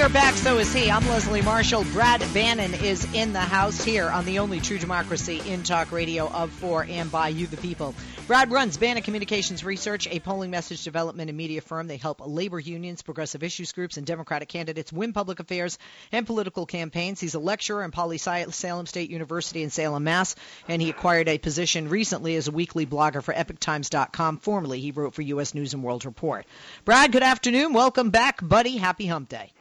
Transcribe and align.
We 0.00 0.06
are 0.06 0.08
back, 0.08 0.34
so 0.34 0.56
is 0.56 0.72
he. 0.72 0.90
I'm 0.90 1.06
Leslie 1.06 1.42
Marshall. 1.42 1.84
Brad 1.92 2.20
Bannon 2.32 2.72
is 2.72 3.06
in 3.12 3.34
the 3.34 3.40
house 3.40 3.84
here 3.84 4.08
on 4.08 4.24
the 4.24 4.38
only 4.38 4.58
true 4.58 4.78
democracy 4.78 5.42
in 5.46 5.62
talk 5.62 5.92
radio 5.92 6.26
of, 6.26 6.50
for, 6.52 6.86
and 6.88 7.12
by 7.12 7.28
you, 7.28 7.46
the 7.46 7.58
people. 7.58 7.94
Brad 8.26 8.50
runs 8.50 8.78
Bannon 8.78 9.02
Communications 9.02 9.62
Research, 9.62 10.08
a 10.10 10.18
polling 10.18 10.50
message 10.50 10.84
development 10.84 11.28
and 11.28 11.36
media 11.36 11.60
firm. 11.60 11.86
They 11.86 11.98
help 11.98 12.22
labor 12.26 12.58
unions, 12.58 13.02
progressive 13.02 13.42
issues 13.42 13.72
groups, 13.72 13.98
and 13.98 14.06
Democratic 14.06 14.48
candidates 14.48 14.90
win 14.90 15.12
public 15.12 15.38
affairs 15.38 15.76
and 16.12 16.26
political 16.26 16.64
campaigns. 16.64 17.20
He's 17.20 17.34
a 17.34 17.38
lecturer 17.38 17.84
in 17.84 17.90
Poly 17.90 18.16
Salem 18.16 18.86
State 18.86 19.10
University 19.10 19.62
in 19.62 19.68
Salem, 19.68 20.04
Mass., 20.04 20.34
and 20.66 20.80
he 20.80 20.88
acquired 20.88 21.28
a 21.28 21.36
position 21.36 21.90
recently 21.90 22.36
as 22.36 22.48
a 22.48 22.52
weekly 22.52 22.86
blogger 22.86 23.22
for 23.22 23.34
EpicTimes.com. 23.34 24.38
Formerly, 24.38 24.80
he 24.80 24.92
wrote 24.92 25.12
for 25.12 25.20
U.S. 25.20 25.52
News 25.52 25.74
and 25.74 25.82
World 25.82 26.06
Report. 26.06 26.46
Brad, 26.86 27.12
good 27.12 27.22
afternoon. 27.22 27.74
Welcome 27.74 28.08
back, 28.08 28.40
buddy. 28.42 28.78
Happy 28.78 29.04
Hump 29.04 29.28
Day. 29.28 29.52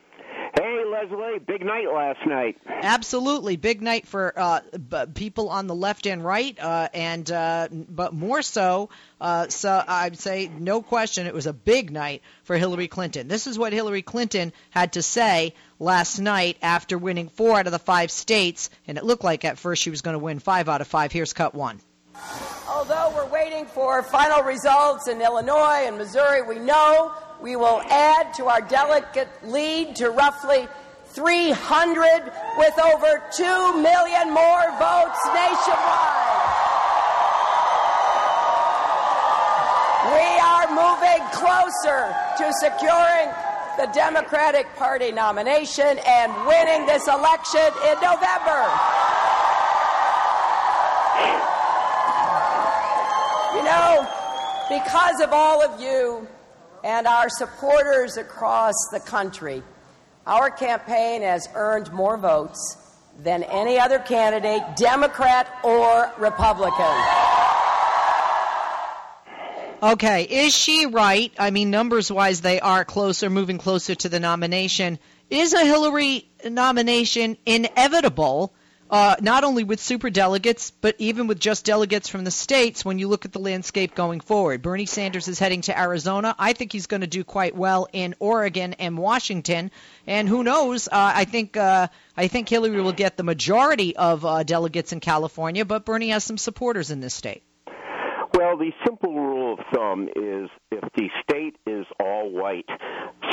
Hey, 0.99 1.05
Leslie, 1.05 1.39
big 1.39 1.65
night 1.65 1.87
last 1.93 2.25
night. 2.25 2.57
Absolutely, 2.67 3.55
big 3.57 3.81
night 3.81 4.07
for 4.07 4.33
uh, 4.35 4.59
b- 4.71 5.05
people 5.13 5.49
on 5.49 5.67
the 5.67 5.75
left 5.75 6.05
and 6.05 6.23
right, 6.23 6.57
uh, 6.59 6.89
and 6.93 7.29
uh, 7.29 7.67
but 7.71 8.13
more 8.13 8.41
so. 8.41 8.89
Uh, 9.21 9.47
so 9.47 9.83
I'd 9.87 10.17
say, 10.17 10.49
no 10.57 10.81
question, 10.81 11.27
it 11.27 11.33
was 11.33 11.45
a 11.45 11.53
big 11.53 11.91
night 11.91 12.21
for 12.43 12.57
Hillary 12.57 12.87
Clinton. 12.87 13.27
This 13.27 13.47
is 13.47 13.57
what 13.57 13.71
Hillary 13.71 14.01
Clinton 14.01 14.51
had 14.71 14.93
to 14.93 15.01
say 15.01 15.53
last 15.79 16.19
night 16.19 16.57
after 16.61 16.97
winning 16.97 17.29
four 17.29 17.59
out 17.59 17.65
of 17.65 17.71
the 17.71 17.79
five 17.79 18.11
states, 18.11 18.69
and 18.87 18.97
it 18.97 19.03
looked 19.03 19.23
like 19.23 19.45
at 19.45 19.57
first 19.57 19.81
she 19.81 19.89
was 19.89 20.01
going 20.01 20.15
to 20.15 20.19
win 20.19 20.39
five 20.39 20.67
out 20.67 20.81
of 20.81 20.87
five. 20.87 21.11
Here's 21.11 21.33
cut 21.33 21.53
one. 21.53 21.79
Although 22.67 23.13
we're 23.15 23.29
waiting 23.29 23.65
for 23.65 24.03
final 24.03 24.43
results 24.43 25.07
in 25.07 25.21
Illinois 25.21 25.83
and 25.85 25.97
Missouri, 25.97 26.41
we 26.41 26.59
know 26.59 27.13
we 27.41 27.55
will 27.55 27.81
add 27.89 28.33
to 28.33 28.47
our 28.47 28.61
delegate 28.61 29.29
lead 29.43 29.95
to 29.97 30.09
roughly 30.09 30.67
300 31.11 32.31
with 32.57 32.79
over 32.79 33.21
2 33.35 33.43
million 33.81 34.31
more 34.31 34.65
votes 34.77 35.19
nationwide. 35.33 36.39
We 40.13 40.39
are 40.39 40.67
moving 40.69 41.21
closer 41.31 42.15
to 42.37 42.53
securing 42.59 43.29
the 43.77 43.87
Democratic 43.93 44.67
Party 44.75 45.11
nomination 45.11 45.99
and 46.05 46.33
winning 46.45 46.85
this 46.85 47.07
election 47.07 47.67
in 47.87 47.95
November. 48.01 48.67
You 53.55 53.63
know, 53.63 54.07
because 54.69 55.21
of 55.21 55.33
all 55.33 55.61
of 55.61 55.81
you, 55.81 56.27
and 56.83 57.07
our 57.07 57.29
supporters 57.29 58.17
across 58.17 58.75
the 58.91 58.99
country, 58.99 59.63
our 60.25 60.49
campaign 60.51 61.21
has 61.21 61.47
earned 61.53 61.91
more 61.91 62.17
votes 62.17 62.77
than 63.23 63.43
any 63.43 63.79
other 63.79 63.99
candidate, 63.99 64.61
Democrat 64.77 65.47
or 65.63 66.11
Republican. 66.17 66.95
Okay, 69.81 70.23
is 70.23 70.53
she 70.55 70.85
right? 70.87 71.31
I 71.39 71.51
mean, 71.51 71.69
numbers 71.69 72.11
wise, 72.11 72.41
they 72.41 72.59
are 72.59 72.83
closer, 72.83 73.29
moving 73.29 73.57
closer 73.57 73.95
to 73.95 74.09
the 74.09 74.19
nomination. 74.19 74.99
Is 75.29 75.53
a 75.53 75.63
Hillary 75.63 76.27
nomination 76.43 77.37
inevitable? 77.45 78.53
Uh, 78.89 79.15
not 79.21 79.43
only 79.43 79.63
with 79.63 79.79
super 79.79 80.09
delegates, 80.09 80.71
but 80.71 80.95
even 80.97 81.27
with 81.27 81.39
just 81.39 81.65
delegates 81.65 82.09
from 82.09 82.23
the 82.23 82.31
states 82.31 82.83
when 82.83 82.97
you 82.97 83.07
look 83.07 83.25
at 83.25 83.31
the 83.31 83.39
landscape 83.39 83.93
going 83.93 84.19
forward. 84.19 84.61
Bernie 84.61 84.85
Sanders 84.85 85.27
is 85.27 85.39
heading 85.39 85.61
to 85.61 85.79
Arizona. 85.79 86.35
I 86.39 86.53
think 86.53 86.71
he's 86.71 86.87
going 86.87 87.01
to 87.01 87.07
do 87.07 87.23
quite 87.23 87.55
well 87.55 87.87
in 87.93 88.15
Oregon 88.19 88.73
and 88.73 88.97
Washington. 88.97 89.71
And 90.07 90.27
who 90.27 90.43
knows? 90.43 90.87
Uh, 90.87 90.91
I 90.93 91.25
think 91.25 91.55
uh, 91.55 91.87
I 92.17 92.27
think 92.27 92.49
Hillary 92.49 92.81
will 92.81 92.91
get 92.91 93.17
the 93.17 93.23
majority 93.23 93.95
of 93.95 94.25
uh, 94.25 94.43
delegates 94.43 94.91
in 94.91 94.99
California, 94.99 95.65
but 95.65 95.85
Bernie 95.85 96.09
has 96.09 96.23
some 96.23 96.37
supporters 96.37 96.91
in 96.91 96.99
this 96.99 97.13
state. 97.13 97.43
Well, 98.33 98.57
the 98.57 98.71
simple 98.85 99.13
rule 99.13 99.53
of 99.53 99.59
thumb 99.73 100.07
is 100.15 100.49
if 100.71 100.83
the 100.95 101.09
state 101.23 101.57
is 101.65 101.85
all 101.99 102.29
white, 102.31 102.69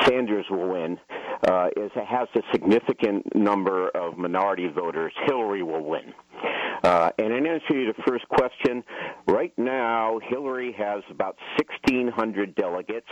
Sanders 0.05 0.47
will 0.51 0.69
win. 0.69 0.99
Uh, 1.49 1.69
if 1.77 1.93
it 1.97 2.07
has 2.07 2.29
a 2.35 2.41
significant 2.53 3.35
number 3.35 3.89
of 3.91 4.17
minority 4.17 4.69
voters, 4.69 5.13
Hillary 5.27 5.63
will 5.63 5.85
win. 5.85 6.13
Uh, 6.83 7.11
and 7.19 7.33
in 7.33 7.47
answer 7.47 7.69
to 7.69 7.93
the 7.97 8.03
first 8.07 8.29
question, 8.29 8.85
right 9.27 9.53
now 9.57 10.21
Hillary 10.29 10.75
has 10.79 11.03
about 11.11 11.37
1,600 11.59 12.55
delegates. 12.55 13.09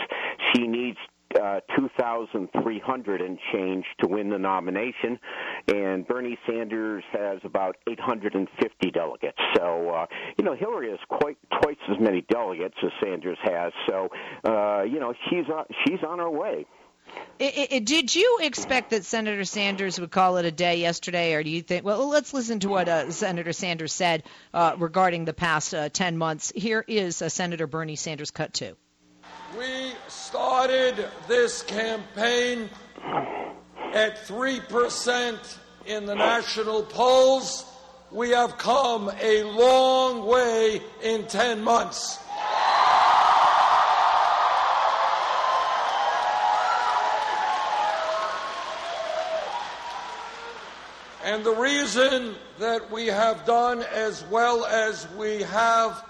She 0.52 0.66
needs 0.66 0.98
uh, 1.40 1.60
2,300 1.76 3.20
and 3.20 3.38
change 3.52 3.84
to 4.00 4.08
win 4.08 4.30
the 4.30 4.38
nomination, 4.38 5.18
and 5.68 6.06
Bernie 6.06 6.38
Sanders 6.46 7.04
has 7.12 7.40
about 7.44 7.76
850 7.88 8.90
delegates. 8.90 9.38
So, 9.56 9.90
uh, 9.90 10.06
you 10.38 10.44
know, 10.44 10.54
Hillary 10.54 10.90
has 10.90 11.00
quite 11.08 11.36
twice 11.62 11.76
as 11.90 11.98
many 12.00 12.22
delegates 12.22 12.76
as 12.82 12.90
Sanders 13.02 13.38
has. 13.42 13.72
So, 13.88 14.08
uh, 14.44 14.82
you 14.82 15.00
know, 15.00 15.14
she's 15.28 15.46
on, 15.48 15.64
she's 15.86 16.02
on 16.06 16.18
her 16.18 16.30
way. 16.30 16.66
It, 17.38 17.72
it, 17.72 17.84
did 17.84 18.14
you 18.14 18.38
expect 18.42 18.90
that 18.90 19.04
Senator 19.04 19.44
Sanders 19.44 19.98
would 20.00 20.10
call 20.10 20.36
it 20.36 20.44
a 20.44 20.52
day 20.52 20.76
yesterday, 20.76 21.34
or 21.34 21.42
do 21.42 21.50
you 21.50 21.62
think? 21.62 21.84
Well, 21.84 22.08
let's 22.08 22.32
listen 22.32 22.60
to 22.60 22.68
what 22.68 22.88
uh, 22.88 23.10
Senator 23.10 23.52
Sanders 23.52 23.92
said 23.92 24.22
uh, 24.52 24.76
regarding 24.78 25.24
the 25.24 25.34
past 25.34 25.74
uh, 25.74 25.88
10 25.88 26.16
months. 26.16 26.52
Here 26.54 26.84
is 26.86 27.20
uh, 27.20 27.28
Senator 27.28 27.66
Bernie 27.66 27.96
Sanders, 27.96 28.30
cut 28.30 28.54
two. 28.54 28.76
We 29.58 29.92
started 30.08 31.08
this 31.28 31.62
campaign 31.62 32.68
at 33.92 34.26
3% 34.26 35.58
in 35.86 36.06
the 36.06 36.14
national 36.16 36.82
polls. 36.82 37.64
We 38.10 38.30
have 38.30 38.58
come 38.58 39.12
a 39.20 39.44
long 39.44 40.26
way 40.26 40.82
in 41.02 41.28
10 41.28 41.62
months. 41.62 42.18
And 51.22 51.44
the 51.44 51.54
reason 51.54 52.34
that 52.58 52.90
we 52.90 53.06
have 53.06 53.44
done 53.44 53.82
as 53.82 54.24
well 54.24 54.64
as 54.64 55.06
we 55.16 55.42
have, 55.42 56.04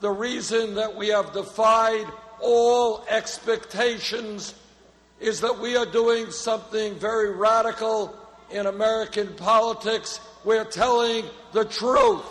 the 0.00 0.10
reason 0.10 0.76
that 0.76 0.94
we 0.94 1.08
have 1.08 1.32
defied 1.32 2.06
all 2.40 3.04
expectations 3.08 4.54
is 5.20 5.40
that 5.40 5.58
we 5.58 5.76
are 5.76 5.86
doing 5.86 6.30
something 6.30 6.94
very 6.96 7.30
radical 7.30 8.14
in 8.50 8.66
American 8.66 9.34
politics. 9.34 10.20
We're 10.44 10.64
telling 10.64 11.24
the 11.52 11.64
truth. 11.64 12.24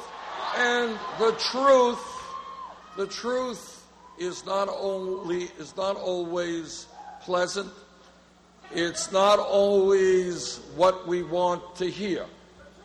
And 0.55 0.99
the 1.17 1.31
truth, 1.33 1.99
the 2.95 3.07
truth 3.07 3.83
is 4.19 4.45
not 4.45 4.69
only 4.69 5.49
is 5.57 5.75
not 5.75 5.95
always 5.95 6.87
pleasant. 7.21 7.71
It's 8.71 9.11
not 9.11 9.39
always 9.39 10.57
what 10.75 11.07
we 11.07 11.23
want 11.23 11.75
to 11.77 11.89
hear. 11.89 12.25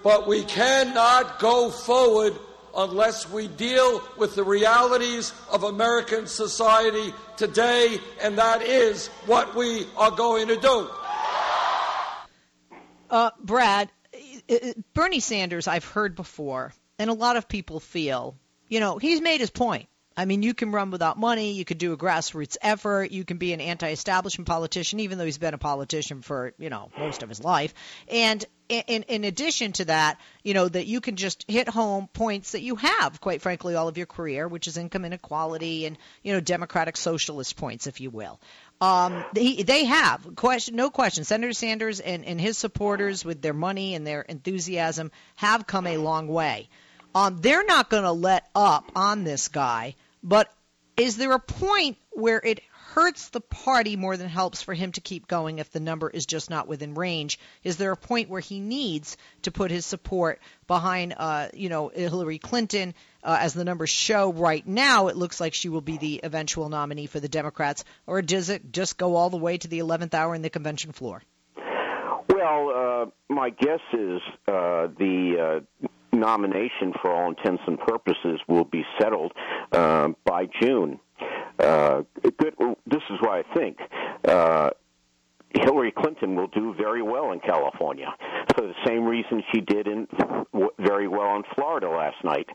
But 0.02 0.26
we 0.26 0.44
cannot 0.44 1.38
go 1.38 1.70
forward 1.70 2.34
unless 2.78 3.28
we 3.28 3.48
deal 3.48 4.00
with 4.16 4.36
the 4.36 4.44
realities 4.44 5.32
of 5.50 5.64
American 5.64 6.26
society 6.28 7.12
today, 7.36 7.98
and 8.22 8.38
that 8.38 8.62
is 8.62 9.08
what 9.26 9.54
we 9.54 9.84
are 9.96 10.12
going 10.12 10.48
to 10.48 10.56
do. 10.56 10.88
Uh, 13.10 13.30
Brad, 13.42 13.90
Bernie 14.94 15.20
Sanders, 15.20 15.66
I've 15.66 15.84
heard 15.84 16.14
before, 16.14 16.72
and 16.98 17.10
a 17.10 17.14
lot 17.14 17.36
of 17.36 17.48
people 17.48 17.80
feel, 17.80 18.36
you 18.68 18.80
know, 18.80 18.98
he's 18.98 19.20
made 19.20 19.40
his 19.40 19.50
point. 19.50 19.88
I 20.16 20.24
mean, 20.24 20.42
you 20.42 20.52
can 20.52 20.72
run 20.72 20.90
without 20.90 21.16
money. 21.16 21.52
You 21.52 21.64
could 21.64 21.78
do 21.78 21.92
a 21.92 21.96
grassroots 21.96 22.56
effort. 22.60 23.12
You 23.12 23.24
can 23.24 23.38
be 23.38 23.52
an 23.52 23.60
anti-establishment 23.60 24.48
politician, 24.48 24.98
even 24.98 25.16
though 25.16 25.24
he's 25.24 25.38
been 25.38 25.54
a 25.54 25.58
politician 25.58 26.22
for 26.22 26.54
you 26.58 26.70
know 26.70 26.90
most 26.98 27.22
of 27.22 27.28
his 27.28 27.42
life. 27.42 27.72
And 28.10 28.44
in, 28.68 29.02
in 29.04 29.24
addition 29.24 29.72
to 29.72 29.84
that, 29.86 30.18
you 30.42 30.54
know 30.54 30.68
that 30.68 30.86
you 30.86 31.00
can 31.00 31.16
just 31.16 31.44
hit 31.48 31.68
home 31.68 32.08
points 32.12 32.52
that 32.52 32.62
you 32.62 32.76
have, 32.76 33.20
quite 33.20 33.42
frankly, 33.42 33.74
all 33.74 33.88
of 33.88 33.96
your 33.96 34.06
career, 34.06 34.46
which 34.48 34.66
is 34.66 34.76
income 34.76 35.04
inequality 35.04 35.86
and 35.86 35.96
you 36.22 36.32
know 36.32 36.40
democratic 36.40 36.96
socialist 36.96 37.56
points, 37.56 37.86
if 37.86 38.00
you 38.00 38.10
will. 38.10 38.40
Um, 38.80 39.24
they, 39.32 39.62
they 39.62 39.86
have 39.86 40.36
question, 40.36 40.76
no 40.76 40.90
question. 40.90 41.24
Senator 41.24 41.52
Sanders 41.52 41.98
and, 41.98 42.24
and 42.24 42.40
his 42.40 42.56
supporters, 42.56 43.24
with 43.24 43.42
their 43.42 43.54
money 43.54 43.94
and 43.94 44.06
their 44.06 44.22
enthusiasm, 44.22 45.10
have 45.34 45.66
come 45.66 45.86
a 45.86 45.96
long 45.96 46.28
way. 46.28 46.68
Um, 47.14 47.38
they're 47.40 47.64
not 47.64 47.90
going 47.90 48.04
to 48.04 48.12
let 48.12 48.48
up 48.54 48.92
on 48.94 49.24
this 49.24 49.48
guy 49.48 49.96
but 50.22 50.52
is 50.96 51.16
there 51.16 51.32
a 51.32 51.38
point 51.38 51.96
where 52.10 52.40
it 52.42 52.60
hurts 52.98 53.28
the 53.28 53.40
party 53.40 53.94
more 53.94 54.16
than 54.16 54.28
helps 54.28 54.60
for 54.60 54.74
him 54.74 54.90
to 54.90 55.00
keep 55.00 55.28
going 55.28 55.60
if 55.60 55.70
the 55.70 55.78
number 55.78 56.10
is 56.10 56.26
just 56.26 56.50
not 56.50 56.66
within 56.66 56.94
range? 56.94 57.38
Is 57.62 57.76
there 57.76 57.92
a 57.92 57.96
point 57.96 58.28
where 58.28 58.40
he 58.40 58.58
needs 58.58 59.16
to 59.42 59.52
put 59.52 59.70
his 59.70 59.86
support 59.86 60.40
behind, 60.66 61.14
uh, 61.16 61.46
you 61.54 61.68
know, 61.68 61.92
Hillary 61.94 62.38
Clinton? 62.38 62.94
Uh, 63.22 63.38
as 63.40 63.54
the 63.54 63.64
numbers 63.64 63.90
show 63.90 64.32
right 64.32 64.66
now, 64.66 65.06
it 65.06 65.16
looks 65.16 65.40
like 65.40 65.54
she 65.54 65.68
will 65.68 65.80
be 65.80 65.96
the 65.96 66.20
eventual 66.24 66.68
nominee 66.68 67.06
for 67.06 67.20
the 67.20 67.28
Democrats. 67.28 67.84
Or 68.04 68.20
does 68.20 68.48
it 68.48 68.72
just 68.72 68.98
go 68.98 69.14
all 69.14 69.30
the 69.30 69.36
way 69.36 69.58
to 69.58 69.68
the 69.68 69.78
11th 69.78 70.14
hour 70.14 70.34
in 70.34 70.42
the 70.42 70.50
convention 70.50 70.90
floor? 70.90 71.22
Well, 72.28 72.72
uh, 72.74 73.32
my 73.32 73.50
guess 73.50 73.80
is 73.92 74.20
uh, 74.48 74.88
the 74.98 75.62
uh, 75.62 75.86
nomination, 76.12 76.92
for 77.00 77.14
all 77.14 77.28
intents 77.28 77.62
and 77.68 77.78
purposes, 77.78 78.40
will 78.48 78.64
be 78.64 78.84
settled 79.00 79.32
uh, 79.70 80.08
by 80.24 80.48
June. 80.60 80.98
Uh, 81.58 82.02
good, 82.38 82.54
this 82.86 83.02
is 83.10 83.18
why 83.20 83.40
I 83.40 83.54
think. 83.54 83.78
Uh, 84.26 84.70
Hillary 85.54 85.92
Clinton 85.96 86.36
will 86.36 86.48
do 86.48 86.74
very 86.74 87.02
well 87.02 87.32
in 87.32 87.40
California 87.40 88.14
for 88.54 88.66
the 88.66 88.74
same 88.86 89.04
reason 89.04 89.42
she 89.52 89.60
did 89.60 89.88
in 89.88 90.06
very 90.78 91.08
well 91.08 91.36
in 91.36 91.42
Florida 91.54 91.88
last 91.88 92.22
night. 92.24 92.46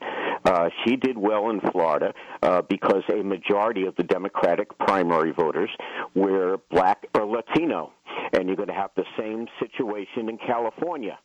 Uh, 0.46 0.70
she 0.84 0.96
did 0.96 1.18
well 1.18 1.50
in 1.50 1.60
Florida 1.72 2.14
uh, 2.42 2.62
because 2.64 3.04
a 3.10 3.24
majority 3.24 3.86
of 3.86 3.96
the 3.96 4.04
Democratic 4.04 4.78
primary 4.80 5.32
voters 5.32 5.70
were 6.14 6.60
black 6.70 7.06
or 7.16 7.26
Latino, 7.26 7.92
and 8.34 8.48
you're 8.48 8.56
going 8.56 8.68
to 8.68 8.74
have 8.74 8.92
the 8.96 9.06
same 9.18 9.48
situation 9.60 10.30
in 10.30 10.38
California. 10.38 11.18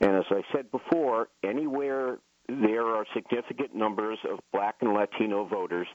And 0.00 0.16
as 0.16 0.24
I 0.30 0.42
said 0.52 0.70
before, 0.70 1.28
anywhere 1.42 2.18
there 2.48 2.86
are 2.86 3.04
significant 3.14 3.74
numbers 3.74 4.18
of 4.30 4.38
black 4.52 4.76
and 4.80 4.92
Latino 4.92 5.44
voters. 5.46 5.86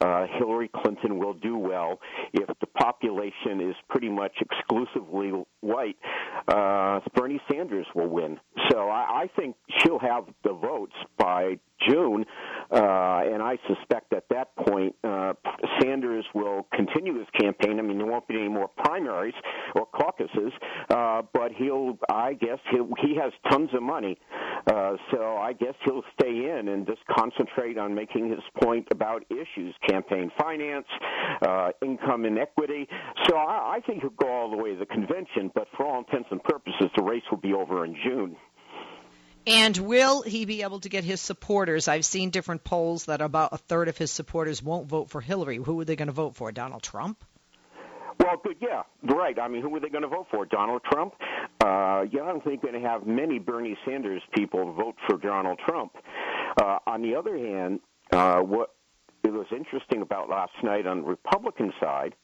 Uh, 0.00 0.26
Hillary 0.38 0.70
Clinton 0.74 1.18
will 1.18 1.34
do 1.34 1.56
well. 1.56 1.98
If 2.32 2.48
the 2.60 2.66
population 2.78 3.60
is 3.60 3.76
pretty 3.88 4.08
much 4.08 4.32
exclusively 4.40 5.32
white, 5.60 5.96
uh, 6.48 7.00
Bernie 7.14 7.40
Sanders 7.50 7.86
will 7.94 8.08
win. 8.08 8.38
So 8.70 8.88
I, 8.88 9.22
I 9.22 9.30
think 9.36 9.56
she'll 9.78 9.98
have 9.98 10.24
the 10.44 10.52
votes 10.52 10.94
by 11.18 11.58
June, 11.88 12.24
uh, 12.72 13.20
and 13.24 13.40
I 13.40 13.56
suspect 13.68 14.12
at 14.12 14.24
that 14.30 14.54
point 14.56 14.94
uh, 15.04 15.34
Sanders 15.80 16.24
will 16.34 16.66
continue 16.74 17.16
his 17.18 17.28
campaign. 17.40 17.78
I 17.78 17.82
mean, 17.82 17.98
there 17.98 18.06
won't 18.06 18.26
be 18.26 18.34
any 18.34 18.48
more 18.48 18.68
primaries 18.68 19.34
or 19.76 19.86
caucuses, 19.86 20.52
uh, 20.90 21.22
but 21.32 21.52
he'll, 21.56 21.96
I 22.10 22.34
guess, 22.34 22.58
he'll, 22.72 22.88
he 23.00 23.16
has 23.16 23.32
tons 23.50 23.70
of 23.74 23.82
money, 23.82 24.18
uh, 24.66 24.92
so 25.12 25.36
I 25.36 25.52
guess 25.52 25.74
he'll 25.84 26.02
stay 26.20 26.50
in 26.58 26.68
and 26.68 26.86
just 26.86 27.00
concentrate 27.16 27.78
on 27.78 27.94
making 27.94 28.28
his 28.28 28.40
point 28.60 28.88
about 28.90 29.24
issues, 29.30 29.74
campaign 29.88 30.30
finance, 30.38 30.86
uh, 31.42 31.70
income 31.82 32.24
inequity. 32.24 32.67
So 33.26 33.36
I, 33.36 33.76
I 33.76 33.80
think 33.86 34.02
he'll 34.02 34.10
go 34.10 34.28
all 34.28 34.50
the 34.50 34.56
way 34.56 34.72
to 34.72 34.78
the 34.78 34.86
convention, 34.86 35.50
but 35.54 35.68
for 35.76 35.86
all 35.86 35.98
intents 35.98 36.28
and 36.30 36.42
purposes, 36.42 36.88
the 36.96 37.02
race 37.02 37.22
will 37.30 37.38
be 37.38 37.52
over 37.52 37.84
in 37.84 37.96
June. 38.04 38.36
And 39.46 39.76
will 39.78 40.22
he 40.22 40.44
be 40.44 40.62
able 40.62 40.80
to 40.80 40.90
get 40.90 41.04
his 41.04 41.20
supporters? 41.22 41.88
I've 41.88 42.04
seen 42.04 42.30
different 42.30 42.64
polls 42.64 43.06
that 43.06 43.22
about 43.22 43.52
a 43.52 43.56
third 43.56 43.88
of 43.88 43.96
his 43.96 44.10
supporters 44.10 44.62
won't 44.62 44.88
vote 44.88 45.08
for 45.08 45.22
Hillary. 45.22 45.56
Who 45.56 45.80
are 45.80 45.84
they 45.86 45.96
going 45.96 46.08
to 46.08 46.12
vote 46.12 46.36
for? 46.36 46.52
Donald 46.52 46.82
Trump? 46.82 47.24
Well, 48.20 48.36
good, 48.44 48.56
yeah, 48.60 48.82
right. 49.04 49.38
I 49.38 49.48
mean, 49.48 49.62
who 49.62 49.74
are 49.76 49.80
they 49.80 49.88
going 49.88 50.02
to 50.02 50.08
vote 50.08 50.26
for? 50.30 50.44
Donald 50.44 50.82
Trump? 50.90 51.14
Uh, 51.64 52.04
yeah, 52.10 52.22
I 52.22 52.26
don't 52.26 52.44
think 52.44 52.60
they're 52.60 52.72
going 52.72 52.82
to 52.82 52.88
have 52.88 53.06
many 53.06 53.38
Bernie 53.38 53.76
Sanders 53.86 54.22
people 54.34 54.72
vote 54.72 54.96
for 55.08 55.16
Donald 55.16 55.60
Trump. 55.66 55.92
Uh, 56.60 56.78
on 56.86 57.00
the 57.00 57.14
other 57.14 57.38
hand, 57.38 57.80
uh, 58.12 58.40
what 58.40 58.74
it 59.24 59.32
was 59.32 59.46
interesting 59.50 60.02
about 60.02 60.28
last 60.28 60.52
night 60.62 60.86
on 60.86 61.02
the 61.02 61.06
Republican 61.06 61.72
side 61.80 62.14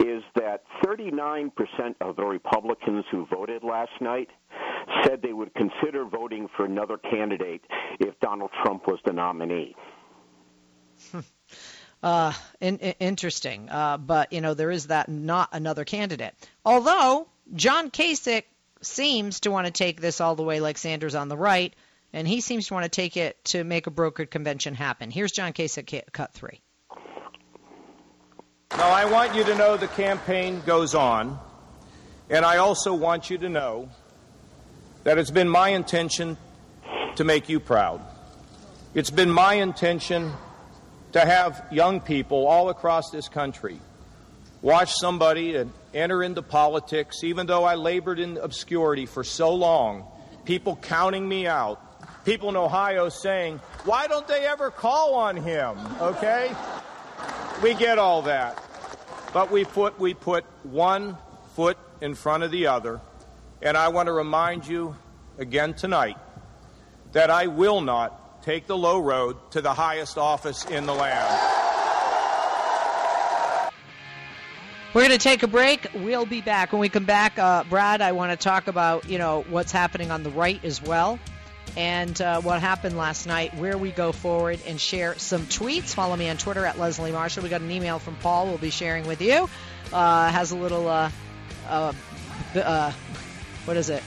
is 0.00 0.22
that 0.34 0.64
39% 0.84 1.50
of 2.00 2.16
the 2.16 2.24
Republicans 2.24 3.04
who 3.10 3.26
voted 3.26 3.62
last 3.62 3.92
night 4.00 4.28
said 5.04 5.22
they 5.22 5.32
would 5.32 5.54
consider 5.54 6.04
voting 6.04 6.48
for 6.56 6.64
another 6.64 6.96
candidate 6.98 7.62
if 7.98 8.18
Donald 8.20 8.50
Trump 8.62 8.86
was 8.86 8.98
the 9.04 9.12
nominee. 9.12 9.74
Uh, 12.02 12.32
in, 12.60 12.78
in, 12.78 12.94
interesting. 12.98 13.68
Uh, 13.68 13.98
but, 13.98 14.32
you 14.32 14.40
know, 14.40 14.54
there 14.54 14.70
is 14.70 14.86
that 14.86 15.10
not 15.10 15.50
another 15.52 15.84
candidate. 15.84 16.32
Although 16.64 17.28
John 17.54 17.90
Kasich 17.90 18.44
seems 18.80 19.40
to 19.40 19.50
want 19.50 19.66
to 19.66 19.70
take 19.70 20.00
this 20.00 20.20
all 20.20 20.34
the 20.34 20.42
way 20.42 20.60
like 20.60 20.78
Sanders 20.78 21.14
on 21.14 21.28
the 21.28 21.36
right, 21.36 21.74
and 22.12 22.26
he 22.26 22.40
seems 22.40 22.68
to 22.68 22.74
want 22.74 22.84
to 22.84 22.88
take 22.88 23.18
it 23.18 23.44
to 23.46 23.64
make 23.64 23.86
a 23.86 23.90
brokered 23.90 24.30
convention 24.30 24.74
happen. 24.74 25.10
Here's 25.10 25.32
John 25.32 25.52
Kasich, 25.52 26.10
cut 26.12 26.32
three. 26.32 26.62
Now, 28.80 28.88
I 28.88 29.04
want 29.04 29.34
you 29.34 29.44
to 29.44 29.54
know 29.56 29.76
the 29.76 29.88
campaign 29.88 30.62
goes 30.64 30.94
on, 30.94 31.38
and 32.30 32.46
I 32.46 32.56
also 32.56 32.94
want 32.94 33.28
you 33.28 33.36
to 33.36 33.50
know 33.50 33.90
that 35.04 35.18
it's 35.18 35.30
been 35.30 35.50
my 35.50 35.68
intention 35.68 36.38
to 37.16 37.24
make 37.24 37.50
you 37.50 37.60
proud. 37.60 38.00
It's 38.94 39.10
been 39.10 39.30
my 39.30 39.52
intention 39.52 40.32
to 41.12 41.20
have 41.20 41.62
young 41.70 42.00
people 42.00 42.46
all 42.46 42.70
across 42.70 43.10
this 43.10 43.28
country 43.28 43.78
watch 44.62 44.94
somebody 44.94 45.56
and 45.56 45.72
enter 45.92 46.22
into 46.22 46.40
politics, 46.40 47.22
even 47.22 47.46
though 47.46 47.64
I 47.64 47.74
labored 47.74 48.18
in 48.18 48.38
obscurity 48.38 49.04
for 49.04 49.24
so 49.24 49.54
long, 49.54 50.06
people 50.46 50.76
counting 50.76 51.28
me 51.28 51.46
out, 51.46 52.24
people 52.24 52.48
in 52.48 52.56
Ohio 52.56 53.10
saying, 53.10 53.60
Why 53.84 54.06
don't 54.06 54.26
they 54.26 54.46
ever 54.46 54.70
call 54.70 55.16
on 55.16 55.36
him? 55.36 55.76
Okay? 56.00 56.50
We 57.62 57.74
get 57.74 57.98
all 57.98 58.22
that. 58.22 58.69
But 59.32 59.50
we 59.50 59.64
put, 59.64 59.98
we 60.00 60.14
put 60.14 60.44
one 60.64 61.16
foot 61.54 61.78
in 62.00 62.14
front 62.14 62.42
of 62.42 62.50
the 62.50 62.66
other. 62.66 63.00
And 63.62 63.76
I 63.76 63.88
want 63.88 64.06
to 64.06 64.12
remind 64.12 64.66
you 64.66 64.96
again 65.38 65.74
tonight 65.74 66.16
that 67.12 67.30
I 67.30 67.46
will 67.46 67.80
not 67.80 68.42
take 68.42 68.66
the 68.66 68.76
low 68.76 68.98
road 68.98 69.36
to 69.52 69.60
the 69.60 69.72
highest 69.72 70.18
office 70.18 70.64
in 70.64 70.86
the 70.86 70.94
land. 70.94 71.56
We're 74.92 75.02
going 75.02 75.16
to 75.16 75.18
take 75.18 75.44
a 75.44 75.46
break. 75.46 75.86
We'll 75.94 76.26
be 76.26 76.40
back. 76.40 76.72
When 76.72 76.80
we 76.80 76.88
come 76.88 77.04
back, 77.04 77.38
uh, 77.38 77.62
Brad, 77.64 78.00
I 78.00 78.10
want 78.10 78.32
to 78.32 78.36
talk 78.36 78.66
about 78.66 79.08
you 79.08 79.18
know 79.18 79.44
what's 79.48 79.70
happening 79.70 80.10
on 80.10 80.24
the 80.24 80.30
right 80.30 80.62
as 80.64 80.82
well 80.82 81.20
and 81.76 82.20
uh, 82.20 82.40
what 82.40 82.60
happened 82.60 82.96
last 82.96 83.26
night, 83.26 83.54
where 83.56 83.78
we 83.78 83.90
go 83.90 84.12
forward, 84.12 84.60
and 84.66 84.80
share 84.80 85.18
some 85.18 85.42
tweets. 85.42 85.94
Follow 85.94 86.16
me 86.16 86.28
on 86.28 86.36
Twitter 86.36 86.64
at 86.64 86.78
Leslie 86.78 87.12
Marshall. 87.12 87.42
We 87.42 87.48
got 87.48 87.60
an 87.60 87.70
email 87.70 87.98
from 87.98 88.16
Paul 88.16 88.46
we'll 88.46 88.58
be 88.58 88.70
sharing 88.70 89.06
with 89.06 89.20
you. 89.20 89.48
Uh, 89.92 90.30
has 90.30 90.50
a 90.50 90.56
little, 90.56 90.88
uh, 90.88 91.10
uh, 91.68 91.92
uh 92.56 92.92
what 93.64 93.76
is 93.76 93.90
it? 93.90 94.02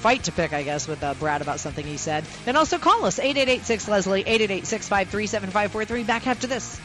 Fight 0.00 0.24
to 0.24 0.32
pick, 0.32 0.52
I 0.52 0.62
guess, 0.62 0.88
with 0.88 1.02
uh, 1.02 1.14
Brad 1.14 1.42
about 1.42 1.60
something 1.60 1.84
he 1.84 1.98
said. 1.98 2.24
And 2.46 2.56
also 2.56 2.78
call 2.78 3.04
us, 3.04 3.18
8886 3.18 3.88
Leslie, 3.88 4.20
888 4.20 4.66
653 4.66 5.26
7543. 5.26 6.04
Back 6.04 6.26
after 6.26 6.46
this. 6.46 6.80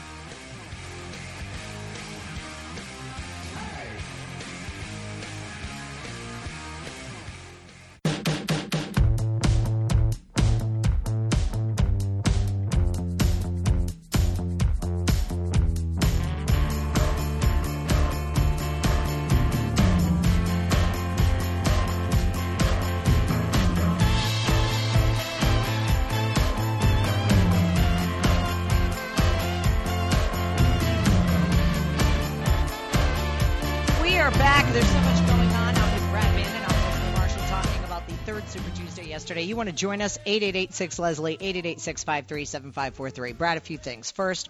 You 39.34 39.56
want 39.56 39.68
to 39.68 39.74
join 39.74 40.02
us? 40.02 40.18
8886 40.24 40.98
Leslie, 40.98 41.34
888 41.34 41.80
653 41.80 42.44
7543. 42.44 43.32
Brad, 43.32 43.56
a 43.56 43.60
few 43.60 43.76
things. 43.76 44.12
First, 44.12 44.48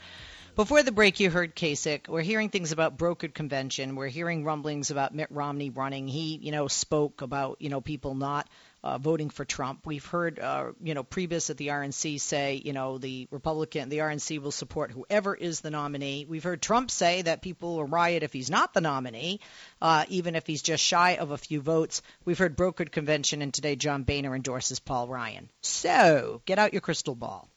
before 0.55 0.83
the 0.83 0.93
break, 0.93 1.19
you 1.19 1.31
heard 1.31 1.57
Kasich. 1.57 2.09
We're 2.09 2.21
hearing 2.21 2.51
things 2.51 2.73
about 2.73 2.99
brokered 2.99 3.33
convention. 3.33 3.97
We're 3.97 4.09
hearing 4.09 4.45
rumblings 4.45 4.91
about 4.91 5.15
Mitt 5.15 5.29
Romney 5.31 5.71
running. 5.71 6.09
He, 6.09 6.37
you 6.37 6.53
know, 6.53 6.69
spoke 6.69 7.23
about, 7.23 7.57
you 7.61 7.71
know, 7.71 7.81
people 7.81 8.15
not 8.15 8.49
uh, 8.87 8.99
voting 8.99 9.31
for 9.31 9.45
Trump. 9.45 9.85
We've 9.85 10.07
heard, 10.07 10.39
uh, 10.39 10.71
you 10.81 10.95
know, 10.95 11.03
Priebus 11.03 11.51
at 11.51 11.57
the 11.57 11.69
RNC 11.69 12.21
say, 12.21 12.63
you 12.65 12.73
know, 12.73 12.99
the 12.99 13.27
Republican, 13.33 13.89
the 13.89 13.99
RNC 13.99 14.41
will 14.41 14.53
support 14.53 14.93
whoever 14.93 15.35
is 15.35 15.61
the 15.61 15.73
nominee. 15.73 16.25
We've 16.25 16.45
heard 16.45 16.63
Trump 16.63 16.93
say 16.93 17.23
that 17.23 17.43
people 17.43 17.75
will 17.75 17.85
riot 17.85 18.23
if 18.23 18.33
he's 18.33 18.49
not 18.49 18.75
the 18.75 18.81
nominee, 18.81 19.41
uh, 19.83 20.05
even 20.09 20.37
if 20.37 20.47
he's 20.47 20.63
just 20.63 20.85
shy 20.85 21.17
of 21.17 21.33
a 21.33 21.37
few 21.37 21.61
votes. 21.61 22.01
We've 22.25 22.39
heard 22.39 22.57
brokered 22.57 22.93
convention, 22.93 23.43
and 23.43 23.53
today 23.53 23.75
John 23.75 24.05
Boehner 24.05 24.37
endorses 24.37 24.79
Paul 24.79 25.09
Ryan. 25.09 25.51
So 25.63 26.43
get 26.45 26.61
out 26.61 26.73
your 26.73 26.81
crystal 26.81 27.17
ball. 27.17 27.49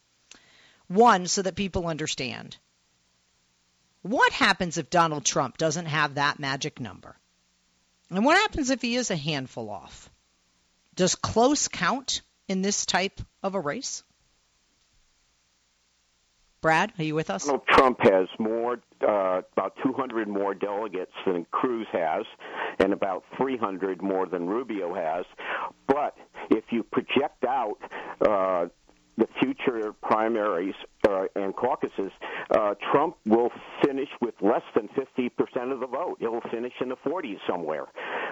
One, 0.88 1.28
so 1.28 1.42
that 1.42 1.54
people 1.54 1.86
understand. 1.86 2.56
What 4.02 4.32
happens 4.32 4.78
if 4.78 4.90
Donald 4.90 5.24
Trump 5.24 5.58
doesn't 5.58 5.86
have 5.86 6.16
that 6.16 6.40
magic 6.40 6.80
number? 6.80 7.16
And 8.10 8.24
what 8.24 8.36
happens 8.36 8.70
if 8.70 8.82
he 8.82 8.96
is 8.96 9.12
a 9.12 9.16
handful 9.16 9.70
off? 9.70 10.09
Does 11.00 11.14
close 11.14 11.66
count 11.66 12.20
in 12.46 12.60
this 12.60 12.84
type 12.84 13.22
of 13.42 13.54
a 13.54 13.60
race? 13.60 14.02
Brad, 16.60 16.92
are 16.98 17.04
you 17.04 17.14
with 17.14 17.30
us? 17.30 17.46
Donald 17.46 17.66
Trump 17.68 18.00
has 18.02 18.28
more, 18.38 18.80
uh, 19.00 19.40
about 19.56 19.76
200 19.82 20.28
more 20.28 20.54
delegates 20.54 21.14
than 21.24 21.46
Cruz 21.52 21.86
has, 21.90 22.26
and 22.80 22.92
about 22.92 23.24
300 23.38 24.02
more 24.02 24.26
than 24.26 24.46
Rubio 24.46 24.92
has. 24.92 25.24
But 25.86 26.18
if 26.50 26.64
you 26.68 26.82
project 26.82 27.46
out 27.48 27.78
uh, 28.20 28.66
the 29.16 29.26
future 29.40 29.92
primaries 30.02 30.74
uh, 31.08 31.24
and 31.36 31.54
caucuses, 31.54 32.10
uh, 32.50 32.74
Trump 32.92 33.16
will 33.26 33.50
finish 33.84 34.08
with 34.20 34.34
less 34.40 34.62
than 34.74 34.88
50% 34.88 35.72
of 35.72 35.80
the 35.80 35.86
vote. 35.86 36.16
He'll 36.20 36.40
finish 36.50 36.72
in 36.80 36.88
the 36.88 36.96
40s 36.96 37.38
somewhere, 37.48 37.86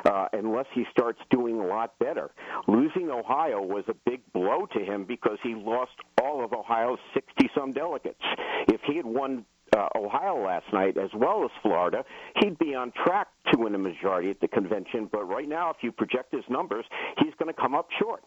uh, 0.05 0.27
unless 0.33 0.67
he 0.75 0.85
starts 0.91 1.19
doing 1.31 1.61
a 1.61 1.67
lot 1.67 1.99
better. 1.99 2.31
Losing 2.67 3.11
Ohio 3.11 3.61
was 3.63 3.85
a 3.89 3.95
big 4.07 4.21
blow 4.33 4.67
to 4.73 4.81
him 4.85 5.05
because 5.05 5.39
he 5.43 5.55
lost 5.55 5.93
all 6.23 6.45
of 6.45 6.53
Ohio's 6.53 6.99
60 7.15 7.51
some 7.55 7.73
delegates. 7.73 8.23
If 8.69 8.81
he 8.87 8.97
had 8.97 9.07
won 9.07 9.45
uh, 9.77 9.89
Ohio 9.97 10.43
last 10.45 10.67
night, 10.73 10.97
as 10.97 11.11
well 11.15 11.45
as 11.45 11.51
Florida, 11.63 12.05
he'd 12.37 12.59
be 12.59 12.75
on 12.75 12.93
track 13.05 13.29
to 13.53 13.59
win 13.59 13.75
a 13.75 13.79
majority 13.79 14.31
at 14.31 14.41
the 14.41 14.49
convention. 14.49 15.09
But 15.11 15.25
right 15.25 15.49
now, 15.49 15.71
if 15.71 15.77
you 15.83 15.93
project 15.93 16.35
his 16.35 16.45
numbers, 16.49 16.85
he's 17.19 17.35
going 17.39 17.53
to 17.53 17.61
come 17.61 17.75
up 17.75 17.89
short. 17.99 18.23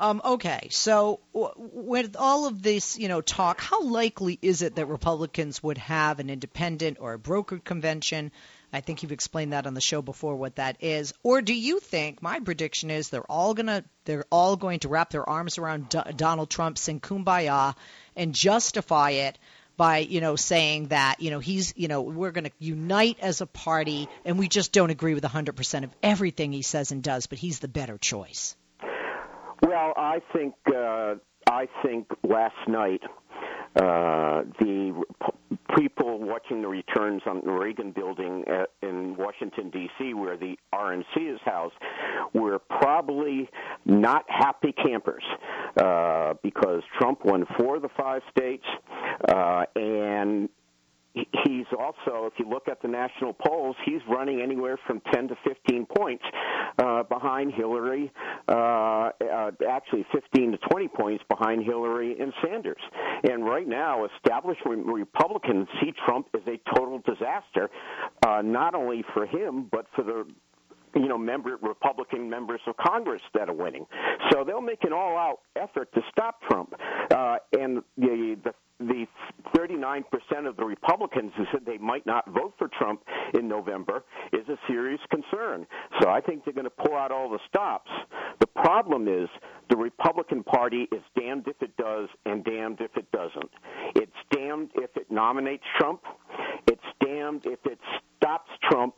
Um, 0.00 0.22
okay, 0.24 0.68
so 0.70 1.20
w- 1.34 1.52
with 1.56 2.16
all 2.18 2.46
of 2.46 2.62
this, 2.62 2.98
you 2.98 3.06
know, 3.06 3.20
talk, 3.20 3.60
how 3.60 3.82
likely 3.82 4.38
is 4.40 4.62
it 4.62 4.76
that 4.76 4.86
Republicans 4.86 5.62
would 5.62 5.76
have 5.76 6.20
an 6.20 6.30
independent 6.30 6.96
or 7.00 7.12
a 7.12 7.18
brokered 7.18 7.64
convention? 7.64 8.32
I 8.72 8.80
think 8.80 9.02
you've 9.02 9.12
explained 9.12 9.52
that 9.52 9.66
on 9.66 9.74
the 9.74 9.80
show 9.82 10.00
before 10.00 10.36
what 10.36 10.56
that 10.56 10.78
is. 10.80 11.12
Or 11.22 11.42
do 11.42 11.52
you 11.52 11.80
think 11.80 12.22
my 12.22 12.40
prediction 12.40 12.90
is 12.90 13.10
they're 13.10 13.30
all 13.30 13.52
gonna 13.52 13.84
they're 14.06 14.24
all 14.32 14.56
going 14.56 14.80
to 14.80 14.88
wrap 14.88 15.10
their 15.10 15.28
arms 15.28 15.58
around 15.58 15.90
D- 15.90 16.00
Donald 16.16 16.48
Trump, 16.48 16.78
sing 16.78 16.98
kumbaya, 16.98 17.74
and 18.16 18.34
justify 18.34 19.10
it 19.10 19.38
by 19.76 19.98
you 19.98 20.22
know 20.22 20.34
saying 20.34 20.88
that 20.88 21.20
you 21.20 21.30
know 21.30 21.40
he's 21.40 21.74
you 21.76 21.88
know 21.88 22.00
we're 22.00 22.30
going 22.30 22.44
to 22.44 22.52
unite 22.58 23.18
as 23.20 23.42
a 23.42 23.46
party 23.46 24.08
and 24.24 24.38
we 24.38 24.48
just 24.48 24.72
don't 24.72 24.88
agree 24.88 25.12
with 25.12 25.24
100% 25.24 25.84
of 25.84 25.90
everything 26.02 26.52
he 26.52 26.62
says 26.62 26.90
and 26.90 27.02
does, 27.02 27.26
but 27.26 27.36
he's 27.36 27.58
the 27.58 27.68
better 27.68 27.98
choice. 27.98 28.56
Well, 29.62 29.92
I 29.96 30.20
think 30.32 30.54
uh, 30.74 31.14
I 31.48 31.66
think 31.82 32.06
last 32.22 32.56
night 32.66 33.02
uh, 33.76 34.42
the 34.58 35.04
p- 35.22 35.58
people 35.76 36.18
watching 36.18 36.62
the 36.62 36.68
returns 36.68 37.22
on 37.26 37.42
the 37.44 37.52
Reagan 37.52 37.92
Building 37.92 38.44
at, 38.48 38.70
in 38.82 39.16
Washington 39.16 39.70
D.C., 39.70 40.14
where 40.14 40.36
the 40.36 40.56
RNC 40.74 41.34
is 41.34 41.40
housed, 41.44 41.74
were 42.32 42.58
probably 42.58 43.48
not 43.84 44.24
happy 44.28 44.72
campers 44.72 45.22
uh, 45.76 46.34
because 46.42 46.82
Trump 46.98 47.24
won 47.24 47.46
four 47.58 47.76
of 47.76 47.82
the 47.82 47.90
five 47.96 48.22
states, 48.36 48.64
uh, 49.28 49.64
and 49.76 50.48
he's 51.44 51.66
also, 51.78 52.26
if 52.26 52.34
you 52.38 52.48
look 52.48 52.68
at 52.68 52.82
the 52.82 52.88
national 52.88 53.32
polls, 53.32 53.76
he's 53.84 54.00
running 54.08 54.40
anywhere 54.40 54.78
from 54.86 55.00
10 55.12 55.28
to 55.28 55.36
15 55.46 55.86
points 55.96 56.24
uh, 56.78 57.02
behind 57.04 57.52
Hillary, 57.54 58.12
uh, 58.48 58.52
uh, 58.52 59.50
actually 59.68 60.06
15 60.12 60.52
to 60.52 60.58
20 60.70 60.88
points 60.88 61.24
behind 61.28 61.64
Hillary 61.64 62.18
and 62.18 62.32
Sanders. 62.44 62.80
And 63.28 63.44
right 63.44 63.66
now, 63.66 64.06
establishment 64.16 64.86
Republicans 64.86 65.68
see 65.80 65.92
Trump 66.06 66.28
as 66.34 66.42
a 66.46 66.58
total 66.74 66.98
disaster, 66.98 67.70
uh, 68.26 68.42
not 68.42 68.74
only 68.74 69.04
for 69.14 69.26
him, 69.26 69.68
but 69.70 69.86
for 69.94 70.02
the 70.02 70.26
you 70.94 71.08
know, 71.08 71.18
member 71.18 71.56
Republican 71.62 72.28
members 72.28 72.60
of 72.66 72.76
Congress 72.76 73.22
that 73.34 73.48
are 73.48 73.54
winning. 73.54 73.86
So 74.30 74.44
they'll 74.44 74.60
make 74.60 74.84
an 74.84 74.92
all-out 74.92 75.40
effort 75.56 75.92
to 75.94 76.00
stop 76.10 76.40
Trump. 76.48 76.74
Uh, 77.10 77.36
and 77.52 77.82
the 77.96 78.36
the 78.44 78.54
the 78.80 79.06
39% 79.54 80.04
of 80.48 80.56
the 80.56 80.64
Republicans 80.64 81.32
who 81.36 81.44
said 81.52 81.60
they 81.66 81.76
might 81.76 82.06
not 82.06 82.24
vote 82.30 82.54
for 82.58 82.68
Trump 82.68 83.02
in 83.34 83.46
November 83.46 84.04
is 84.32 84.48
a 84.48 84.56
serious 84.66 85.00
concern. 85.10 85.66
So 86.00 86.08
I 86.08 86.20
think 86.20 86.44
they're 86.44 86.54
going 86.54 86.64
to 86.64 86.70
pull 86.70 86.96
out 86.96 87.12
all 87.12 87.30
the 87.30 87.38
stops. 87.46 87.90
The 88.40 88.46
problem 88.46 89.06
is 89.06 89.28
the 89.68 89.76
Republican 89.76 90.42
Party 90.42 90.88
is 90.92 91.02
damned 91.18 91.46
if 91.46 91.60
it 91.60 91.76
does 91.76 92.08
and 92.24 92.42
damned 92.42 92.80
if 92.80 92.96
it 92.96 93.10
doesn't. 93.12 93.50
It's 93.96 94.12
damned 94.32 94.70
if 94.74 94.96
it 94.96 95.10
nominates 95.10 95.64
Trump. 95.78 96.00
It's 96.66 96.79
damned 97.10 97.42
if 97.46 97.58
it 97.64 97.78
stops 98.16 98.50
Trump 98.70 98.94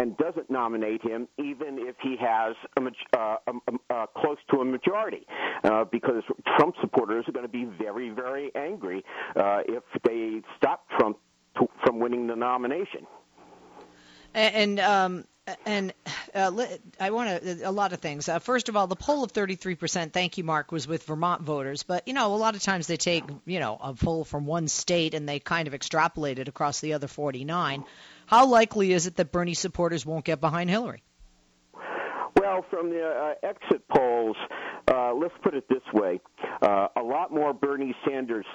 and 0.00 0.16
doesn't 0.16 0.50
nominate 0.50 1.02
him, 1.02 1.28
even 1.38 1.78
if 1.78 1.96
he 2.02 2.16
has 2.20 2.54
a, 2.76 3.18
uh, 3.18 3.36
a, 3.46 3.94
a, 3.94 4.06
close 4.16 4.38
to 4.50 4.60
a 4.60 4.64
majority, 4.64 5.26
uh, 5.64 5.84
because 5.84 6.22
Trump 6.56 6.74
supporters 6.80 7.24
are 7.28 7.32
going 7.32 7.46
to 7.46 7.52
be 7.52 7.64
very, 7.64 8.10
very 8.10 8.50
angry 8.54 9.04
uh, 9.36 9.60
if 9.66 9.82
they 10.06 10.40
stop 10.56 10.84
Trump 10.98 11.18
to, 11.58 11.66
from 11.84 11.98
winning 11.98 12.26
the 12.26 12.36
nomination. 12.36 13.06
And 14.34 14.78
um, 14.78 15.24
and 15.66 15.92
uh, 16.34 16.66
I 17.00 17.10
want 17.10 17.42
to 17.42 17.68
a 17.68 17.70
lot 17.70 17.92
of 17.92 18.00
things. 18.00 18.28
Uh, 18.28 18.38
first 18.38 18.68
of 18.68 18.76
all, 18.76 18.86
the 18.86 18.96
poll 18.96 19.24
of 19.24 19.32
33%. 19.32 20.12
Thank 20.12 20.38
you, 20.38 20.44
Mark, 20.44 20.72
was 20.72 20.86
with 20.86 21.04
Vermont 21.04 21.42
voters, 21.42 21.82
but 21.82 22.06
you 22.06 22.14
know 22.14 22.34
a 22.34 22.36
lot 22.36 22.54
of 22.54 22.62
times 22.62 22.86
they 22.86 22.96
take 22.96 23.24
you 23.46 23.60
know 23.60 23.78
a 23.80 23.94
poll 23.94 24.24
from 24.24 24.46
one 24.46 24.68
state 24.68 25.14
and 25.14 25.28
they 25.28 25.38
kind 25.38 25.68
of 25.68 25.74
extrapolate 25.74 26.38
it 26.38 26.48
across 26.48 26.80
the 26.80 26.94
other 26.94 27.08
49. 27.08 27.84
How 28.26 28.46
likely 28.46 28.92
is 28.92 29.06
it 29.06 29.16
that 29.16 29.32
Bernie 29.32 29.54
supporters 29.54 30.04
won't 30.04 30.24
get 30.24 30.40
behind 30.40 30.70
Hillary? 30.70 31.02
Well, 32.36 32.64
from 32.70 32.90
the 32.90 33.04
uh, 33.04 33.46
exit 33.46 33.82
polls, 33.88 34.36
uh, 34.92 35.12
let's 35.14 35.34
put 35.42 35.54
it 35.54 35.68
this 35.68 35.82
way: 35.92 36.20
uh, 36.62 36.88
a 36.96 37.02
lot 37.02 37.32
more 37.32 37.52
Bernie 37.52 37.94
Sanders 38.06 38.46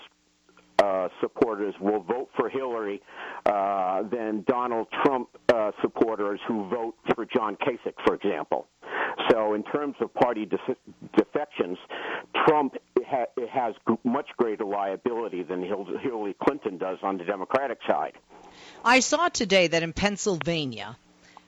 uh, 0.84 1.08
supporters 1.22 1.74
will 1.80 2.02
vote 2.02 2.30
for 2.36 2.50
Hillary 2.50 3.02
uh, 3.46 4.04
than 4.04 4.44
Donald 4.48 4.88
Trump 5.04 5.30
uh, 5.54 5.72
supporters 5.82 6.40
who 6.48 6.68
vote 6.70 6.96
for 7.16 7.26
John 7.26 7.56
Kasich, 7.56 7.96
for 8.06 8.16
example. 8.16 8.68
So, 9.30 9.54
in 9.54 9.64
terms 9.64 9.96
of 10.02 10.14
party 10.14 10.46
def- 10.46 10.78
defections, 11.16 11.78
Trump 12.46 12.76
ha- 13.06 13.32
has 13.52 13.76
much 14.04 14.28
greater 14.38 14.66
liability 14.66 15.44
than 15.44 15.64
Hillary 15.64 16.36
Clinton 16.44 16.78
does 16.78 16.98
on 17.04 17.18
the 17.18 17.24
Democratic 17.24 17.80
side. 17.88 18.14
I 18.84 19.00
saw 19.00 19.30
today 19.30 19.68
that 19.68 19.84
in 19.84 19.94
Pennsylvania, 19.94 20.98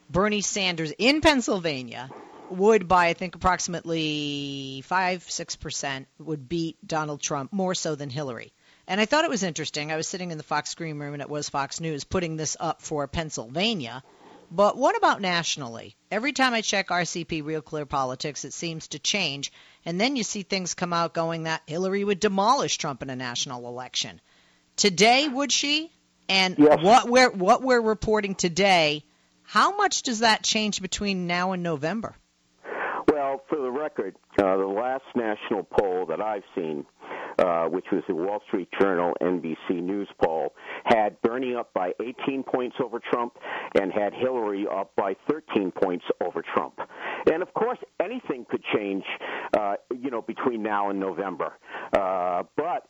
Bernie 0.08 0.40
Sanders 0.40 0.92
in 0.98 1.20
Pennsylvania 1.20 2.10
would 2.50 2.86
by 2.86 3.08
I 3.08 3.14
think 3.14 3.34
approximately 3.34 4.82
five 4.86 5.22
six 5.24 5.56
percent 5.56 6.06
would 6.18 6.48
beat 6.48 6.76
Donald 6.86 7.20
Trump 7.20 7.52
more 7.52 7.74
so 7.74 7.96
than 7.96 8.08
Hillary. 8.08 8.52
And 8.88 9.00
I 9.00 9.04
thought 9.04 9.24
it 9.24 9.30
was 9.30 9.42
interesting. 9.42 9.90
I 9.90 9.96
was 9.96 10.06
sitting 10.06 10.30
in 10.30 10.38
the 10.38 10.44
Fox 10.44 10.70
Screen 10.70 10.98
Room, 10.98 11.14
and 11.14 11.22
it 11.22 11.28
was 11.28 11.48
Fox 11.48 11.80
News 11.80 12.04
putting 12.04 12.36
this 12.36 12.56
up 12.60 12.82
for 12.82 13.06
Pennsylvania. 13.08 14.02
But 14.50 14.76
what 14.76 14.96
about 14.96 15.20
nationally? 15.20 15.96
Every 16.10 16.32
time 16.32 16.54
I 16.54 16.60
check 16.60 16.88
RCP 16.88 17.44
Real 17.44 17.62
Clear 17.62 17.84
Politics, 17.84 18.44
it 18.44 18.52
seems 18.52 18.88
to 18.88 19.00
change. 19.00 19.52
And 19.84 20.00
then 20.00 20.14
you 20.14 20.22
see 20.22 20.42
things 20.42 20.74
come 20.74 20.92
out 20.92 21.14
going 21.14 21.44
that 21.44 21.62
Hillary 21.66 22.04
would 22.04 22.20
demolish 22.20 22.78
Trump 22.78 23.02
in 23.02 23.10
a 23.10 23.16
national 23.16 23.66
election. 23.66 24.20
Today, 24.76 25.26
would 25.26 25.50
she? 25.50 25.90
And 26.28 26.56
yes. 26.58 26.78
what 26.82 27.08
we're 27.08 27.30
what 27.30 27.62
we're 27.62 27.80
reporting 27.80 28.34
today, 28.34 29.04
how 29.42 29.76
much 29.76 30.02
does 30.02 30.20
that 30.20 30.42
change 30.42 30.80
between 30.80 31.26
now 31.26 31.52
and 31.52 31.62
November? 31.62 32.14
Well, 33.08 33.42
for 33.48 33.58
the 33.58 33.70
record, 33.70 34.16
uh, 34.40 34.56
the 34.56 34.66
last 34.66 35.04
national 35.14 35.64
poll 35.64 36.06
that 36.06 36.20
I've 36.20 36.42
seen 36.54 36.84
uh, 37.38 37.64
which 37.66 37.86
was 37.92 38.02
the 38.08 38.14
Wall 38.14 38.40
Street 38.46 38.68
Journal 38.78 39.14
NBC 39.20 39.82
News 39.82 40.08
poll, 40.22 40.54
had 40.84 41.20
Bernie 41.22 41.54
up 41.54 41.72
by 41.74 41.92
18 42.00 42.42
points 42.42 42.76
over 42.82 43.00
Trump 43.00 43.36
and 43.78 43.92
had 43.92 44.12
Hillary 44.14 44.66
up 44.70 44.92
by 44.96 45.14
13 45.28 45.72
points 45.72 46.04
over 46.20 46.42
Trump. 46.42 46.78
And 47.30 47.42
of 47.42 47.52
course, 47.54 47.78
anything 48.00 48.46
could 48.48 48.62
change, 48.74 49.04
uh, 49.56 49.74
you 49.90 50.10
know, 50.10 50.22
between 50.22 50.62
now 50.62 50.90
and 50.90 51.00
November. 51.00 51.52
Uh, 51.92 52.44
but 52.56 52.88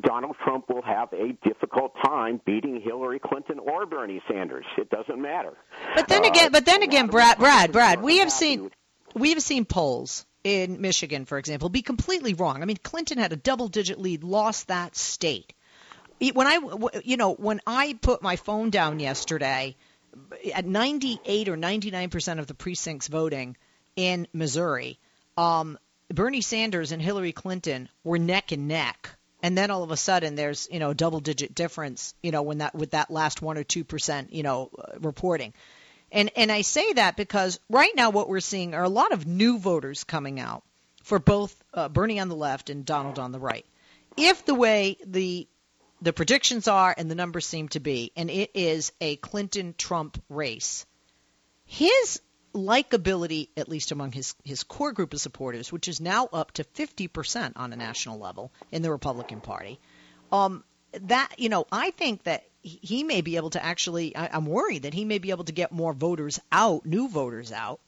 Donald 0.00 0.36
Trump 0.44 0.68
will 0.68 0.82
have 0.82 1.12
a 1.12 1.32
difficult 1.42 1.94
time 2.04 2.40
beating 2.44 2.80
Hillary 2.80 3.18
Clinton 3.18 3.58
or 3.58 3.86
Bernie 3.86 4.22
Sanders. 4.30 4.66
It 4.76 4.90
doesn't 4.90 5.20
matter. 5.20 5.54
But 5.94 6.08
then 6.08 6.24
again, 6.24 6.46
uh, 6.46 6.50
but 6.50 6.66
then 6.66 6.82
again, 6.82 7.06
Brad, 7.06 7.38
Brad, 7.38 7.72
Brad, 7.72 8.02
we 8.02 8.18
have 8.18 8.30
seen 8.30 8.70
we 9.14 9.30
have 9.30 9.42
seen 9.42 9.64
polls 9.64 10.25
in 10.46 10.80
Michigan, 10.80 11.24
for 11.24 11.38
example, 11.38 11.68
be 11.68 11.82
completely 11.82 12.32
wrong. 12.32 12.62
I 12.62 12.66
mean, 12.66 12.76
Clinton 12.80 13.18
had 13.18 13.32
a 13.32 13.36
double-digit 13.36 13.98
lead, 13.98 14.22
lost 14.22 14.68
that 14.68 14.94
state. 14.94 15.52
When 16.20 16.46
I, 16.46 16.60
you 17.02 17.16
know, 17.16 17.34
when 17.34 17.60
I 17.66 17.98
put 18.00 18.22
my 18.22 18.36
phone 18.36 18.70
down 18.70 19.00
yesterday, 19.00 19.74
at 20.54 20.64
98 20.64 21.48
or 21.48 21.56
99 21.56 22.10
percent 22.10 22.38
of 22.38 22.46
the 22.46 22.54
precincts 22.54 23.08
voting 23.08 23.56
in 23.96 24.28
Missouri, 24.32 25.00
um, 25.36 25.78
Bernie 26.08 26.42
Sanders 26.42 26.92
and 26.92 27.02
Hillary 27.02 27.32
Clinton 27.32 27.88
were 28.04 28.18
neck 28.18 28.52
and 28.52 28.68
neck. 28.68 29.10
And 29.42 29.58
then 29.58 29.72
all 29.72 29.82
of 29.82 29.90
a 29.90 29.96
sudden, 29.96 30.36
there's 30.36 30.68
you 30.70 30.78
know 30.78 30.90
a 30.90 30.94
double-digit 30.94 31.56
difference, 31.56 32.14
you 32.22 32.30
know, 32.30 32.42
when 32.42 32.58
that 32.58 32.72
with 32.72 32.92
that 32.92 33.10
last 33.10 33.42
one 33.42 33.58
or 33.58 33.64
two 33.64 33.82
percent, 33.82 34.32
you 34.32 34.44
know, 34.44 34.70
uh, 34.78 35.00
reporting. 35.00 35.54
And 36.12 36.30
and 36.36 36.52
I 36.52 36.62
say 36.62 36.92
that 36.94 37.16
because 37.16 37.58
right 37.68 37.92
now 37.94 38.10
what 38.10 38.28
we're 38.28 38.40
seeing 38.40 38.74
are 38.74 38.84
a 38.84 38.88
lot 38.88 39.12
of 39.12 39.26
new 39.26 39.58
voters 39.58 40.04
coming 40.04 40.38
out 40.40 40.62
for 41.02 41.18
both 41.18 41.54
uh, 41.74 41.88
Bernie 41.88 42.20
on 42.20 42.28
the 42.28 42.36
left 42.36 42.70
and 42.70 42.84
Donald 42.84 43.18
on 43.18 43.32
the 43.32 43.38
right. 43.38 43.66
if 44.16 44.44
the 44.44 44.54
way 44.54 44.96
the 45.04 45.48
the 46.00 46.12
predictions 46.12 46.68
are 46.68 46.94
and 46.96 47.10
the 47.10 47.14
numbers 47.14 47.46
seem 47.46 47.68
to 47.70 47.80
be, 47.80 48.12
and 48.16 48.30
it 48.30 48.50
is 48.54 48.92
a 49.00 49.16
Clinton 49.16 49.74
Trump 49.78 50.22
race, 50.28 50.84
his 51.64 52.20
likability, 52.54 53.48
at 53.56 53.68
least 53.68 53.92
among 53.92 54.12
his, 54.12 54.34
his 54.44 54.62
core 54.62 54.92
group 54.92 55.12
of 55.12 55.20
supporters, 55.20 55.72
which 55.72 55.88
is 55.88 56.00
now 56.00 56.26
up 56.32 56.52
to 56.52 56.64
50% 56.64 57.52
on 57.56 57.72
a 57.72 57.76
national 57.76 58.18
level 58.18 58.52
in 58.72 58.82
the 58.82 58.90
Republican 58.90 59.40
Party, 59.40 59.78
um, 60.32 60.64
that, 60.92 61.32
you 61.38 61.48
know, 61.48 61.66
I 61.70 61.90
think 61.90 62.24
that 62.24 62.44
he 62.66 63.04
may 63.04 63.20
be 63.20 63.36
able 63.36 63.50
to 63.50 63.64
actually, 63.64 64.16
I, 64.16 64.28
I'm 64.32 64.46
worried 64.46 64.82
that 64.82 64.94
he 64.94 65.04
may 65.04 65.18
be 65.18 65.30
able 65.30 65.44
to 65.44 65.52
get 65.52 65.70
more 65.70 65.92
voters 65.92 66.40
out, 66.50 66.84
new 66.84 67.08
voters 67.08 67.52
out. 67.52 67.80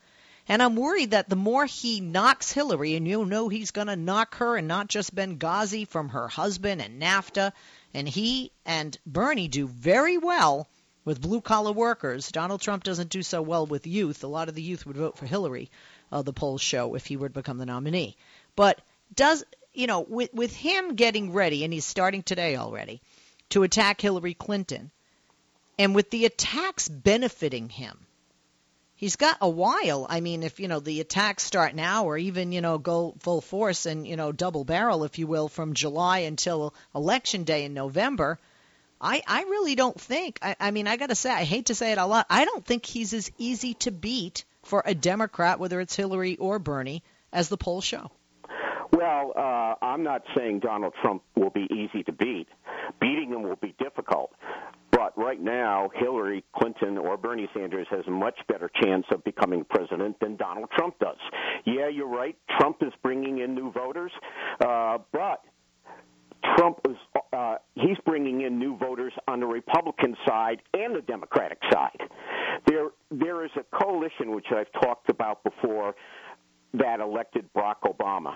And 0.47 0.63
I'm 0.63 0.77
worried 0.77 1.11
that 1.11 1.29
the 1.29 1.37
more 1.37 1.67
he 1.67 2.01
knocks 2.01 2.53
Hillary, 2.53 2.95
and 2.95 3.07
you 3.07 3.25
know 3.27 3.49
he's 3.49 3.73
going 3.73 3.89
to 3.89 3.97
knock 3.97 4.37
her 4.37 4.57
and 4.57 4.67
not 4.67 4.89
just 4.89 5.15
Benghazi 5.15 5.87
from 5.87 6.11
her 6.11 6.29
husband 6.29 6.81
and 6.81 7.03
NAFTA, 7.03 7.53
and 7.93 8.09
he 8.09 8.53
and 8.65 8.97
Bernie 9.05 9.49
do 9.49 9.67
very 9.67 10.17
well 10.17 10.69
with 11.05 11.21
blue 11.21 11.43
collar 11.43 11.73
workers. 11.73 12.31
Donald 12.31 12.63
Trump 12.63 12.85
doesn't 12.85 13.11
do 13.11 13.23
so 13.23 13.43
well 13.43 13.67
with 13.67 13.87
youth. 13.87 14.25
A 14.25 14.29
lot 14.29 14.49
of 14.49 14.55
the 14.55 14.63
youth 14.63 14.87
would 14.87 14.97
vote 14.97 15.19
for 15.19 15.27
Hillary, 15.27 15.71
uh, 16.13 16.23
the 16.23 16.33
polls 16.33 16.63
show, 16.63 16.95
if 16.95 17.05
he 17.05 17.17
were 17.17 17.29
to 17.29 17.35
become 17.35 17.59
the 17.59 17.67
nominee. 17.67 18.17
But 18.57 18.81
does 19.15 19.45
you 19.75 19.87
know 19.87 20.01
with 20.01 20.33
with 20.33 20.55
him 20.55 20.95
getting 20.95 21.33
ready, 21.33 21.65
and 21.65 21.73
he's 21.73 21.85
starting 21.85 22.23
today 22.23 22.57
already 22.57 23.03
to 23.51 23.63
attack 23.63 24.01
Hillary 24.01 24.35
Clinton, 24.35 24.91
and 25.79 25.95
with 25.95 26.11
the 26.11 26.25
attacks 26.25 26.89
benefiting 26.89 27.69
him. 27.69 28.07
He's 28.95 29.15
got 29.15 29.39
a 29.41 29.49
while. 29.49 30.09
I 30.11 30.21
mean, 30.21 30.43
if 30.43 30.59
you 30.59 30.67
know 30.67 30.81
the 30.81 31.01
attacks 31.01 31.45
start 31.45 31.75
now, 31.75 32.07
or 32.07 32.19
even 32.19 32.51
you 32.51 32.61
know 32.61 32.79
go 32.79 33.15
full 33.21 33.41
force 33.41 33.87
and 33.87 34.07
you 34.07 34.17
know 34.17 34.33
double 34.33 34.65
barrel, 34.65 35.05
if 35.05 35.19
you 35.19 35.29
will, 35.29 35.49
from 35.49 35.75
July 35.75 36.21
until 36.21 36.75
election 36.95 37.45
day 37.45 37.65
in 37.65 37.75
November, 37.75 38.41
I, 39.01 39.23
I 39.27 39.43
really 39.43 39.77
don't 39.77 39.99
think. 40.01 40.41
I, 40.43 40.57
I 40.59 40.71
mean, 40.73 40.89
I 40.89 40.97
got 40.97 41.11
to 41.11 41.15
say, 41.15 41.31
I 41.31 41.45
hate 41.45 41.67
to 41.67 41.75
say 41.75 41.93
it 41.93 41.99
a 41.99 42.07
lot. 42.07 42.27
I 42.29 42.45
don't 42.45 42.65
think 42.65 42.85
he's 42.85 43.15
as 43.15 43.31
easy 43.39 43.75
to 43.75 43.93
beat 43.93 44.45
for 44.65 44.83
a 44.85 44.95
Democrat, 44.95 45.61
whether 45.61 45.81
it's 45.81 45.95
Hillary 45.95 46.37
or 46.37 46.59
Bernie, 46.59 47.03
as 47.33 47.49
the 47.49 47.57
polls 47.57 47.85
show. 47.85 48.11
Well, 48.93 49.33
uh, 49.37 49.75
I'm 49.85 50.03
not 50.03 50.23
saying 50.37 50.61
Donald 50.61 50.95
Trump 51.01 51.23
will 51.37 51.51
be 51.51 51.69
easy 51.71 52.03
to 52.05 52.13
beat. 52.13 52.49
Beating 53.01 53.31
him 53.31 53.43
will 53.43 53.57
be 53.57 53.75
difficult. 53.79 54.33
But 54.91 55.17
right 55.17 55.41
now, 55.41 55.91
Hillary 55.95 56.45
Clinton 56.57 56.99
or 56.99 57.17
Bernie 57.17 57.49
Sanders 57.55 57.87
has 57.91 58.05
a 58.09 58.11
much 58.11 58.39
better 58.49 58.71
chance 58.83 59.05
of 59.13 59.23
becoming 59.25 59.65
president 59.69 60.19
than 60.21 60.37
Donald 60.37 60.71
Trump 60.77 60.99
does. 60.99 61.19
Yeah, 61.65 61.89
you're 61.89 62.09
right. 62.09 62.37
Trump 62.59 62.79
is 62.83 62.93
bringing 63.03 63.39
in 63.39 63.55
new 63.55 63.71
voters, 63.71 64.13
uh, 64.61 64.99
but 65.13 65.45
Trump 66.57 66.81
is 66.89 66.97
uh, 67.33 67.57
he's 67.75 67.97
bringing 68.05 68.43
in 68.43 68.59
new 68.59 68.77
voters 68.77 69.13
on 69.27 69.41
the 69.41 69.47
Republican 69.47 70.17
side 70.27 70.63
and 70.75 70.95
the 70.95 71.03
Democratic 71.03 71.59
side. 71.73 72.01
There 72.67 72.89
there 73.11 73.45
is 73.45 73.51
a 73.57 73.65
coalition 73.77 74.35
which 74.35 74.47
I've 74.51 74.71
talked 74.81 75.11
about 75.11 75.43
before 75.45 75.95
that 76.75 77.01
elected 77.01 77.49
Barack 77.55 77.83
Obama. 77.85 78.35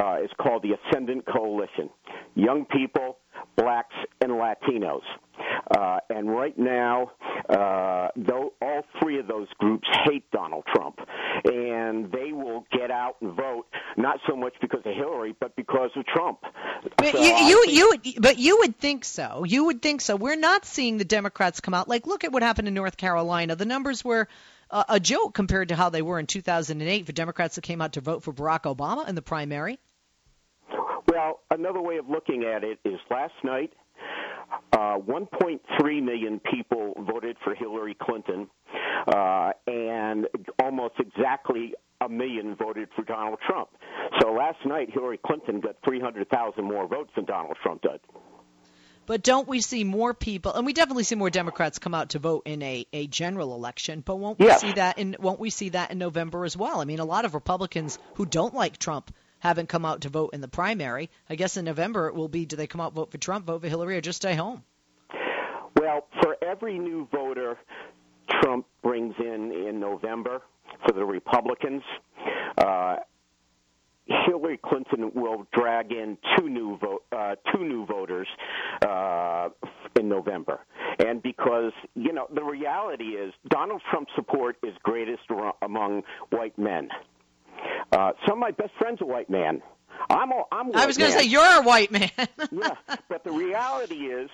Uh, 0.00 0.16
it's 0.20 0.32
called 0.40 0.62
the 0.62 0.72
Ascendant 0.72 1.26
Coalition. 1.26 1.90
Young 2.34 2.64
people, 2.64 3.18
blacks, 3.56 3.94
and 4.20 4.32
Latinos. 4.32 5.02
Uh, 5.76 5.98
and 6.10 6.30
right 6.30 6.56
now, 6.58 7.10
uh, 7.48 8.08
though 8.16 8.52
all 8.60 8.82
three 9.00 9.18
of 9.18 9.26
those 9.26 9.48
groups 9.58 9.88
hate 10.04 10.30
Donald 10.30 10.64
Trump, 10.74 10.98
and 11.44 12.10
they 12.12 12.32
will 12.32 12.64
get 12.70 12.90
out 12.90 13.16
and 13.20 13.34
vote 13.34 13.66
not 13.96 14.18
so 14.28 14.36
much 14.36 14.54
because 14.60 14.80
of 14.84 14.94
Hillary, 14.94 15.34
but 15.40 15.54
because 15.56 15.90
of 15.96 16.06
Trump. 16.06 16.40
But 16.96 17.12
so 17.12 17.22
you, 17.22 17.34
you, 17.46 17.64
think... 17.64 17.76
you 17.76 17.88
would, 17.88 18.22
but 18.22 18.38
you 18.38 18.58
would 18.58 18.78
think 18.78 19.04
so. 19.04 19.44
You 19.44 19.64
would 19.66 19.82
think 19.82 20.00
so. 20.00 20.16
We're 20.16 20.36
not 20.36 20.64
seeing 20.64 20.98
the 20.98 21.04
Democrats 21.04 21.60
come 21.60 21.74
out. 21.74 21.88
Like, 21.88 22.06
look 22.06 22.24
at 22.24 22.32
what 22.32 22.42
happened 22.42 22.68
in 22.68 22.74
North 22.74 22.96
Carolina. 22.96 23.56
The 23.56 23.64
numbers 23.64 24.04
were 24.04 24.28
uh, 24.70 24.84
a 24.88 25.00
joke 25.00 25.34
compared 25.34 25.68
to 25.68 25.76
how 25.76 25.90
they 25.90 26.02
were 26.02 26.18
in 26.18 26.26
2008 26.26 27.06
for 27.06 27.12
Democrats 27.12 27.56
that 27.56 27.62
came 27.62 27.80
out 27.80 27.94
to 27.94 28.00
vote 28.00 28.22
for 28.22 28.32
Barack 28.32 28.62
Obama 28.62 29.08
in 29.08 29.14
the 29.14 29.22
primary. 29.22 29.78
Well, 31.12 31.40
another 31.50 31.82
way 31.82 31.98
of 31.98 32.08
looking 32.08 32.44
at 32.44 32.64
it 32.64 32.78
is 32.86 32.98
last 33.10 33.34
night 33.44 33.74
uh, 34.72 34.96
1.3 34.98 36.02
million 36.02 36.40
people 36.40 36.94
voted 37.06 37.36
for 37.44 37.54
Hillary 37.54 37.94
Clinton, 38.00 38.48
uh, 39.06 39.50
and 39.66 40.26
almost 40.62 40.94
exactly 40.98 41.74
a 42.00 42.08
million 42.08 42.56
voted 42.56 42.88
for 42.96 43.04
Donald 43.04 43.40
Trump. 43.46 43.68
So 44.22 44.32
last 44.32 44.64
night, 44.64 44.88
Hillary 44.90 45.20
Clinton 45.24 45.60
got 45.60 45.76
300,000 45.86 46.64
more 46.64 46.88
votes 46.88 47.10
than 47.14 47.26
Donald 47.26 47.58
Trump 47.62 47.82
did. 47.82 48.00
But 49.04 49.22
don't 49.22 49.46
we 49.46 49.60
see 49.60 49.84
more 49.84 50.14
people, 50.14 50.54
and 50.54 50.64
we 50.64 50.72
definitely 50.72 51.04
see 51.04 51.16
more 51.16 51.28
Democrats 51.28 51.78
come 51.78 51.92
out 51.92 52.10
to 52.10 52.20
vote 52.20 52.44
in 52.46 52.62
a, 52.62 52.86
a 52.94 53.06
general 53.06 53.54
election, 53.54 54.00
but 54.00 54.16
won't 54.16 54.38
we 54.38 54.46
yes. 54.46 54.62
see 54.62 54.72
that 54.72 54.98
in 54.98 55.16
won't 55.18 55.40
we 55.40 55.50
see 55.50 55.70
that 55.70 55.90
in 55.90 55.98
November 55.98 56.46
as 56.46 56.56
well? 56.56 56.80
I 56.80 56.86
mean, 56.86 57.00
a 57.00 57.04
lot 57.04 57.26
of 57.26 57.34
Republicans 57.34 57.98
who 58.14 58.24
don't 58.24 58.54
like 58.54 58.78
Trump 58.78 59.12
haven't 59.42 59.68
come 59.68 59.84
out 59.84 60.02
to 60.02 60.08
vote 60.08 60.30
in 60.32 60.40
the 60.40 60.46
primary. 60.46 61.10
I 61.28 61.34
guess 61.34 61.56
in 61.56 61.64
November 61.64 62.06
it 62.06 62.14
will 62.14 62.28
be 62.28 62.46
do 62.46 62.54
they 62.54 62.68
come 62.68 62.80
out 62.80 62.94
vote 62.94 63.10
for 63.10 63.18
Trump, 63.18 63.46
vote 63.46 63.62
for 63.62 63.68
Hillary, 63.68 63.96
or 63.96 64.00
just 64.00 64.22
stay 64.22 64.36
home? 64.36 64.62
Well, 65.80 66.06
for 66.22 66.36
every 66.40 66.78
new 66.78 67.08
voter 67.10 67.58
Trump 68.30 68.66
brings 68.84 69.14
in 69.18 69.50
in 69.50 69.80
November 69.80 70.42
for 70.86 70.92
the 70.92 71.04
Republicans, 71.04 71.82
uh, 72.56 72.96
Hillary 74.06 74.60
Clinton 74.64 75.10
will 75.12 75.44
drag 75.52 75.90
in 75.90 76.18
two 76.38 76.48
new 76.48 76.78
uh, 77.10 77.34
two 77.52 77.64
new 77.64 77.84
voters 77.84 78.28
uh, 78.86 79.48
in 79.98 80.08
November, 80.08 80.60
and 81.04 81.20
because 81.20 81.72
you 81.96 82.12
know 82.12 82.28
the 82.32 82.44
reality 82.44 83.16
is 83.16 83.32
Donald 83.48 83.82
Trump's 83.90 84.12
support 84.14 84.56
is 84.62 84.72
greatest 84.84 85.22
among 85.62 86.02
white 86.30 86.56
men. 86.56 86.90
Uh, 87.90 88.12
some 88.26 88.34
of 88.34 88.38
my 88.38 88.50
best 88.52 88.72
friends 88.78 89.00
are 89.02 89.06
white 89.06 89.30
men. 89.30 89.62
I'm 90.10 90.32
a, 90.32 90.42
I'm. 90.50 90.74
I 90.74 90.86
was 90.86 90.96
going 90.98 91.12
to 91.12 91.18
say 91.18 91.24
you're 91.24 91.60
a 91.60 91.62
white 91.62 91.90
man. 91.92 92.10
yeah, 92.16 92.74
but 93.08 93.24
the 93.24 93.30
reality 93.30 94.06
is, 94.06 94.30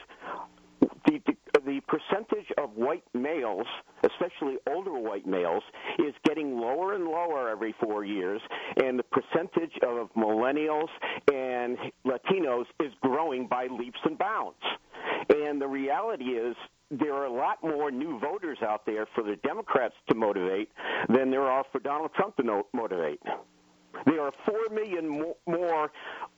the, 1.69 1.81
percentage 1.87 2.47
of 2.57 2.71
white 2.75 3.05
males, 3.15 3.67
especially 4.03 4.57
older 4.69 4.99
white 4.99 5.27
males, 5.27 5.63
is 5.99 6.15
getting 6.25 6.59
lower 6.59 6.95
and 6.95 7.05
lower 7.05 7.49
every 7.49 7.75
four 7.81 8.05
years, 8.05 8.41
and 8.83 8.99
the 8.99 9.05
percentage 9.05 9.73
of 9.87 10.09
millennials 10.17 10.89
and 11.33 11.77
Latinos 12.07 12.65
is 12.81 12.93
growing 13.03 13.47
by 13.47 13.67
leaps 13.67 14.01
and 14.05 14.19
bounds. 14.19 14.57
And 15.29 15.61
the 15.61 15.69
reality 15.69 16.25
is, 16.25 16.57
there 16.91 17.13
are 17.15 17.27
a 17.27 17.33
lot 17.33 17.63
more 17.63 17.91
new 17.91 18.19
voters 18.19 18.59
out 18.63 18.87
there 18.87 19.07
for 19.15 19.23
the 19.23 19.37
Democrats 19.45 19.95
to 20.09 20.15
motivate 20.15 20.71
than 21.09 21.31
there 21.31 21.43
are 21.43 21.65
for 21.71 21.81
Donald 21.81 22.13
Trump 22.15 22.37
to 22.37 22.63
motivate. 22.73 23.21
There 24.05 24.21
are 24.21 24.33
4 24.47 24.75
million 24.75 25.35
more 25.47 25.91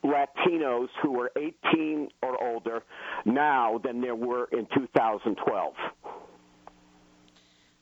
Latinos 0.05 0.89
who 1.03 1.21
are 1.21 1.31
18 1.37 2.09
or 2.23 2.43
older 2.43 2.83
now 3.25 3.81
than 3.83 4.01
there 4.01 4.15
were 4.15 4.49
in 4.53 4.67
2012. 4.75 5.75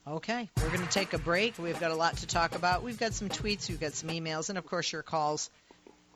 Okay, 0.06 0.48
we're 0.56 0.68
going 0.68 0.80
to 0.80 0.88
take 0.88 1.12
a 1.12 1.18
break. 1.18 1.58
We've 1.58 1.78
got 1.78 1.90
a 1.90 1.94
lot 1.94 2.16
to 2.18 2.26
talk 2.26 2.54
about. 2.54 2.82
We've 2.82 2.98
got 2.98 3.12
some 3.12 3.28
tweets, 3.28 3.68
we've 3.68 3.80
got 3.80 3.92
some 3.92 4.08
emails, 4.08 4.48
and 4.48 4.56
of 4.56 4.64
course 4.64 4.90
your 4.90 5.02
calls. 5.02 5.50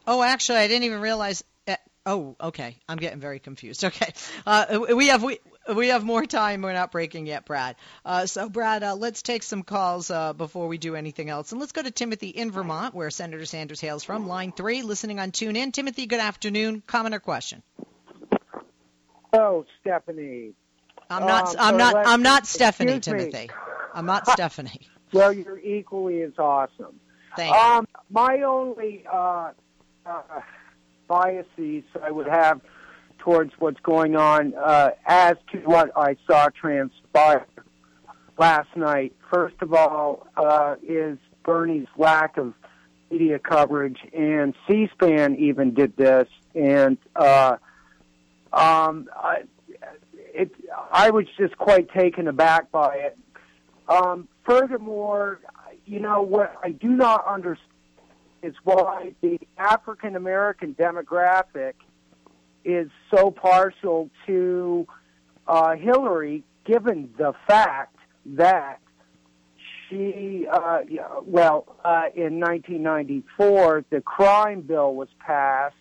Oh, 0.07 0.23
actually, 0.23 0.59
I 0.59 0.69
didn't 0.69 0.85
even 0.85 1.01
realize. 1.01 1.45
Uh, 1.69 1.77
oh, 2.07 2.37
okay. 2.41 2.79
I'm 2.88 2.97
getting 2.97 3.21
very 3.21 3.38
confused. 3.38 3.85
Okay, 3.93 4.12
uh, 4.47 4.79
we 4.97 5.09
have 5.09 5.23
we 5.23 5.41
we 5.75 5.88
have 5.88 6.05
more 6.05 6.25
time. 6.25 6.62
We're 6.62 6.72
not 6.72 6.90
breaking 6.92 7.27
yet, 7.27 7.44
Brad. 7.44 7.77
Uh, 8.05 8.27
so, 8.27 8.48
Brad, 8.48 8.83
uh, 8.83 8.94
let's 8.94 9.22
take 9.22 9.42
some 9.42 9.62
calls 9.62 10.11
uh, 10.11 10.33
before 10.33 10.68
we 10.68 10.79
do 10.79 10.94
anything 10.94 11.31
else. 11.31 11.53
And 11.53 11.61
let's 11.61 11.72
go 11.72 11.83
to 11.83 11.90
Timothy 11.90 12.29
in 12.29 12.51
Vermont, 12.51 12.94
where 12.94 13.11
Senator 13.11 13.44
Sanders 13.44 13.81
hails 13.81 14.05
from. 14.05 14.27
Line 14.27 14.53
three, 14.53 14.83
listening 14.83 15.20
on 15.20 15.31
Tune 15.31 15.57
In. 15.57 15.72
Timothy, 15.72 16.07
good 16.07 16.20
afternoon. 16.20 16.83
Comment 16.87 17.14
or 17.14 17.20
question? 17.20 17.62
Oh, 19.33 19.64
Stephanie. 19.81 20.53
I'm 21.09 21.27
not. 21.27 21.48
Um, 21.48 21.57
I'm 21.59 21.77
not. 21.77 22.07
I'm 22.07 22.22
not 22.22 22.46
Stephanie, 22.46 23.01
Timothy. 23.01 23.51
I'm 23.94 24.07
not 24.07 24.27
Stephanie. 24.29 24.88
Well, 25.12 25.33
you're 25.33 25.59
equally 25.59 26.22
as 26.22 26.38
awesome. 26.38 27.01
Thank 27.37 27.55
um, 27.55 27.87
you. 27.88 28.01
My 28.11 28.42
only 28.42 29.05
uh, 29.11 29.51
uh, 30.05 30.22
biases 31.09 31.85
I 32.03 32.11
would 32.11 32.29
have 32.29 32.61
towards 33.22 33.52
what's 33.58 33.80
going 33.80 34.16
on 34.16 34.52
uh, 34.54 34.90
as 35.06 35.37
to 35.52 35.58
what 35.58 35.92
I 35.96 36.16
saw 36.26 36.48
transpire 36.48 37.46
last 38.37 38.76
night. 38.76 39.14
First 39.30 39.54
of 39.62 39.72
all, 39.72 40.26
uh, 40.37 40.74
is 40.82 41.18
Bernie's 41.44 41.87
lack 41.96 42.37
of 42.37 42.52
media 43.11 43.38
coverage, 43.38 43.98
and 44.12 44.54
C-SPAN 44.66 45.37
even 45.37 45.72
did 45.72 45.96
this, 45.96 46.28
and 46.54 46.98
uh, 47.14 47.56
um, 48.52 49.08
I, 49.14 49.42
it, 50.16 50.50
I 50.90 51.11
was 51.11 51.26
just 51.38 51.56
quite 51.58 51.90
taken 51.90 52.26
aback 52.26 52.72
by 52.72 52.96
it. 52.96 53.18
Um, 53.88 54.26
furthermore, 54.44 55.40
you 55.87 56.00
know 56.00 56.22
what 56.22 56.56
I 56.62 56.70
do 56.70 56.88
not 56.88 57.24
understand 57.26 57.68
is 58.42 58.54
why 58.64 59.14
the 59.20 59.38
African 59.56 60.16
American 60.16 60.74
demographic 60.74 61.74
is 62.64 62.90
so 63.14 63.31
partial 63.31 64.11
to 64.27 64.87
uh, 65.46 65.75
Hillary, 65.77 66.44
given 66.64 67.12
the 67.18 67.33
fact 67.46 67.96
that 68.25 68.79
she, 69.88 70.46
uh, 70.51 70.81
well, 71.25 71.77
uh, 71.85 72.05
in 72.14 72.40
1994, 72.40 73.85
the 73.90 74.01
crime 74.01 74.62
bill 74.62 74.94
was 74.94 75.09
passed. 75.18 75.75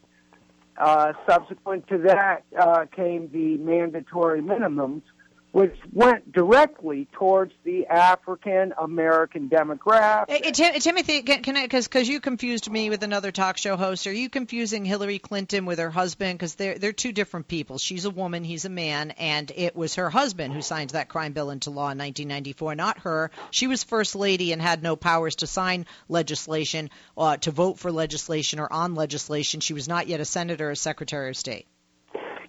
Uh, 0.78 1.14
subsequent 1.30 1.88
to 1.88 1.98
that 2.00 2.44
uh, 2.60 2.86
came 2.96 3.30
the 3.32 3.58
mandatory 3.58 4.42
minimums, 4.42 5.04
which 5.52 5.76
went 5.92 6.32
directly 6.32 7.08
towards 7.12 7.54
the 7.64 7.86
African 7.88 8.74
American 8.78 9.50
demographic. 9.50 10.30
Hey, 10.30 10.52
Tim, 10.52 10.80
Timothy, 10.80 11.22
can 11.24 11.58
I, 11.58 11.68
because 11.68 12.08
you 12.08 12.22
confused 12.22 12.72
me 12.72 12.90
with 12.90 13.04
another 13.04 13.32
talk 13.32 13.58
show 13.58 13.76
host. 13.76 14.08
Are 14.08 14.14
you 14.14 14.30
confusing 14.30 14.86
Hillary 14.86 15.20
Clinton 15.20 15.66
with 15.66 15.80
her 15.80 15.90
husband? 15.90 16.40
Because 16.40 16.56
they're 16.56 16.78
they're 16.78 16.94
two 16.94 17.12
different 17.12 17.48
people. 17.48 17.78
She's 17.78 18.06
a 18.06 18.10
woman, 18.10 18.44
he's 18.44 18.66
a 18.66 18.70
man, 18.70 19.12
and 19.12 19.52
it 19.54 19.76
was 19.76 19.96
her 19.96 20.10
husband 20.10 20.54
who 20.54 20.62
signed 20.62 20.92
that 20.92 21.10
crime 21.10 21.34
bill 21.34 21.50
into 21.50 21.70
law 21.70 21.92
in 21.92 21.98
1994, 21.98 22.76
not 22.76 23.00
her. 23.00 23.32
She 23.52 23.68
was 23.68 23.84
first 23.84 24.16
lady 24.16 24.54
and 24.54 24.62
had 24.62 24.82
no 24.82 24.96
powers 24.96 25.36
to 25.38 25.48
sign 25.48 25.86
legislation, 26.08 26.90
uh, 27.18 27.38
to 27.38 27.52
vote 27.52 27.78
for 27.78 27.92
legislation 27.92 28.60
or 28.60 28.72
on 28.72 28.96
legislation. 28.96 29.60
She 29.60 29.74
was 29.74 29.88
not 29.88 30.08
yet 30.08 30.22
a 30.22 30.26
senator 30.26 30.72
or 30.72 30.76
secretary 30.76 31.30
of 31.30 31.38
state. 31.38 31.68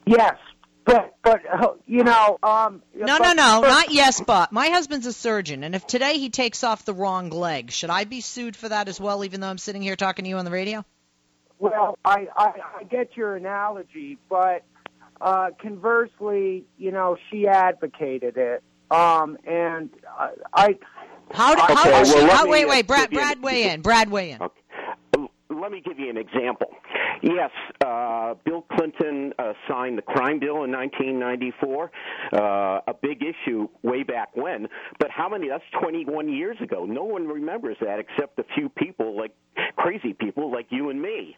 Yes, 0.06 0.36
but 0.84 1.14
but 1.22 1.40
uh, 1.52 1.68
you 1.86 2.04
know, 2.04 2.38
um, 2.42 2.82
No, 2.94 3.18
but- 3.18 3.22
no, 3.22 3.32
no, 3.34 3.60
but- 3.62 3.68
not 3.68 3.92
yes, 3.92 4.20
but 4.20 4.52
my 4.52 4.68
husband's 4.68 5.06
a 5.06 5.12
surgeon, 5.12 5.64
and 5.64 5.74
if 5.74 5.86
today 5.86 6.18
he 6.18 6.30
takes 6.30 6.64
off 6.64 6.84
the 6.84 6.94
wrong 6.94 7.30
leg, 7.30 7.70
should 7.70 7.90
I 7.90 8.04
be 8.04 8.20
sued 8.20 8.56
for 8.56 8.68
that 8.68 8.88
as 8.88 9.00
well? 9.00 9.24
Even 9.24 9.40
though 9.40 9.48
I'm 9.48 9.58
sitting 9.58 9.82
here 9.82 9.96
talking 9.96 10.24
to 10.24 10.28
you 10.28 10.36
on 10.38 10.44
the 10.44 10.50
radio. 10.50 10.84
Well, 11.58 11.96
I, 12.04 12.26
I, 12.36 12.52
I 12.80 12.84
get 12.84 13.16
your 13.16 13.36
analogy, 13.36 14.18
but 14.28 14.64
uh, 15.20 15.50
conversely, 15.60 16.64
you 16.76 16.90
know, 16.90 17.16
she 17.30 17.46
advocated 17.46 18.36
it, 18.36 18.64
um, 18.90 19.38
and 19.46 19.90
uh, 20.18 20.30
I. 20.52 20.76
How, 21.32 21.54
do, 21.54 21.62
Okay, 21.62 21.74
how 21.74 21.84
does 21.84 22.12
well, 22.12 22.26
she? 22.26 22.32
How, 22.32 22.46
wait, 22.48 22.68
wait, 22.68 22.86
Brad, 22.86 23.10
give 23.10 23.20
you 23.20 23.20
an- 23.20 23.40
Brad, 23.40 23.42
weigh 23.42 23.70
in. 23.70 23.80
Brad, 23.80 24.10
weigh 24.10 24.30
in. 24.32 24.42
Okay. 24.42 24.60
Let 25.62 25.70
me 25.70 25.80
give 25.80 25.96
you 25.96 26.10
an 26.10 26.16
example. 26.16 26.66
Yes, 27.22 27.50
uh, 27.86 28.34
Bill 28.44 28.62
Clinton 28.72 29.32
uh, 29.38 29.52
signed 29.68 29.96
the 29.96 30.02
crime 30.02 30.40
bill 30.40 30.64
in 30.64 30.72
1994, 30.72 31.90
uh, 32.32 32.38
a 32.88 32.94
big 33.00 33.22
issue 33.22 33.68
way 33.84 34.02
back 34.02 34.36
when. 34.36 34.66
But 34.98 35.10
how 35.10 35.28
many? 35.28 35.48
That's 35.48 35.62
21 35.80 36.28
years 36.32 36.56
ago. 36.60 36.84
No 36.84 37.04
one 37.04 37.28
remembers 37.28 37.76
that 37.80 38.00
except 38.00 38.40
a 38.40 38.44
few 38.56 38.70
people, 38.70 39.16
like 39.16 39.30
crazy 39.76 40.12
people 40.12 40.50
like 40.50 40.66
you 40.70 40.90
and 40.90 41.00
me. 41.00 41.36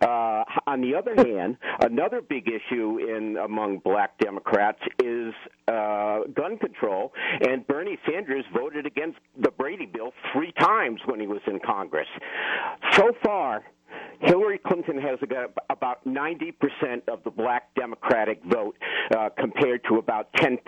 Uh, 0.00 0.44
on 0.66 0.80
the 0.80 0.94
other 0.94 1.14
hand, 1.14 1.56
another 1.80 2.20
big 2.20 2.48
issue 2.48 2.98
in 2.98 3.36
among 3.36 3.78
black 3.78 4.18
Democrats 4.18 4.80
is 5.02 5.34
uh, 5.68 6.20
gun 6.34 6.58
control, 6.58 7.12
and 7.46 7.66
Bernie 7.66 7.98
Sanders 8.08 8.44
voted 8.54 8.86
against 8.86 9.18
the 9.38 9.50
Brady 9.50 9.86
bill 9.86 10.12
three 10.32 10.52
times 10.52 11.00
when 11.06 11.20
he 11.20 11.26
was 11.26 11.40
in 11.46 11.60
Congress. 11.60 12.08
So 12.92 13.12
far, 13.22 13.64
Hillary 14.20 14.58
Clinton 14.58 15.00
has 15.00 15.18
about 15.70 16.04
90% 16.06 16.52
of 17.08 17.24
the 17.24 17.30
black 17.30 17.74
Democratic 17.74 18.42
vote 18.44 18.76
uh, 19.16 19.30
compared 19.38 19.82
to 19.88 19.96
about 19.96 20.32
10% 20.34 20.58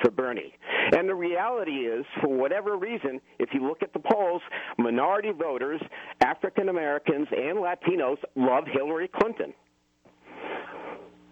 for 0.00 0.10
Bernie. 0.10 0.54
And 0.96 1.08
the 1.08 1.14
reality 1.14 1.86
is, 1.86 2.06
for 2.20 2.28
whatever 2.28 2.76
reason, 2.76 3.20
if 3.38 3.50
you 3.52 3.66
look 3.66 3.82
at 3.82 3.92
the 3.92 3.98
polls, 3.98 4.40
minority 4.78 5.30
voters, 5.30 5.80
African 6.22 6.70
Americans, 6.70 7.28
and 7.30 7.58
Latinos 7.58 8.16
love 8.34 8.64
Hillary 8.66 9.08
Clinton. 9.08 9.52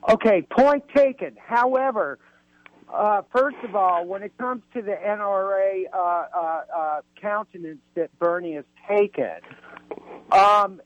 Okay, 0.09 0.43
point 0.51 0.85
taken. 0.95 1.37
However, 1.43 2.19
uh, 2.93 3.23
first 3.35 3.57
of 3.65 3.75
all, 3.75 4.07
when 4.07 4.23
it 4.23 4.37
comes 4.37 4.63
to 4.75 4.83
the 4.83 4.97
NRA 5.07 5.85
uh, 5.93 5.99
uh, 5.99 6.63
uh, 6.77 7.01
countenance 7.21 7.81
that 7.95 8.11
Bernie 8.19 8.55
has 8.55 8.65
taken, 8.89 9.41
um, 10.33 10.81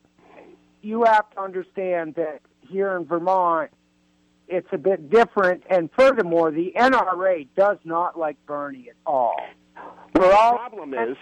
you 0.84 1.04
have 1.04 1.30
to 1.30 1.40
understand 1.40 2.14
that 2.16 2.40
here 2.60 2.96
in 2.96 3.04
Vermont, 3.04 3.70
it's 4.48 4.68
a 4.72 4.78
bit 4.78 5.10
different. 5.10 5.64
And 5.70 5.90
furthermore, 5.98 6.50
the 6.50 6.72
NRA 6.76 7.48
does 7.56 7.78
not 7.84 8.18
like 8.18 8.36
Bernie 8.46 8.88
at 8.90 8.96
all. 9.06 9.36
Well, 10.14 10.52
the 10.52 10.58
problem 10.58 10.94
is 10.94 11.16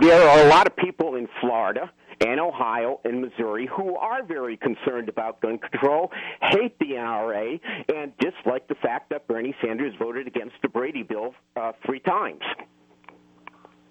there 0.00 0.28
are 0.28 0.46
a 0.46 0.48
lot 0.48 0.66
of 0.66 0.76
people 0.76 1.14
in 1.14 1.28
Florida 1.40 1.90
and 2.20 2.40
Ohio 2.40 3.00
and 3.04 3.22
Missouri 3.22 3.66
who 3.66 3.96
are 3.96 4.22
very 4.22 4.56
concerned 4.56 5.08
about 5.08 5.40
gun 5.40 5.58
control, 5.58 6.10
hate 6.42 6.78
the 6.78 6.92
NRA, 6.92 7.60
and 7.94 8.12
dislike 8.18 8.68
the 8.68 8.74
fact 8.74 9.10
that 9.10 9.26
Bernie 9.26 9.54
Sanders 9.62 9.94
voted 9.98 10.26
against 10.26 10.56
the 10.62 10.68
Brady 10.68 11.02
bill 11.02 11.34
uh, 11.56 11.72
three 11.84 12.00
times. 12.00 12.42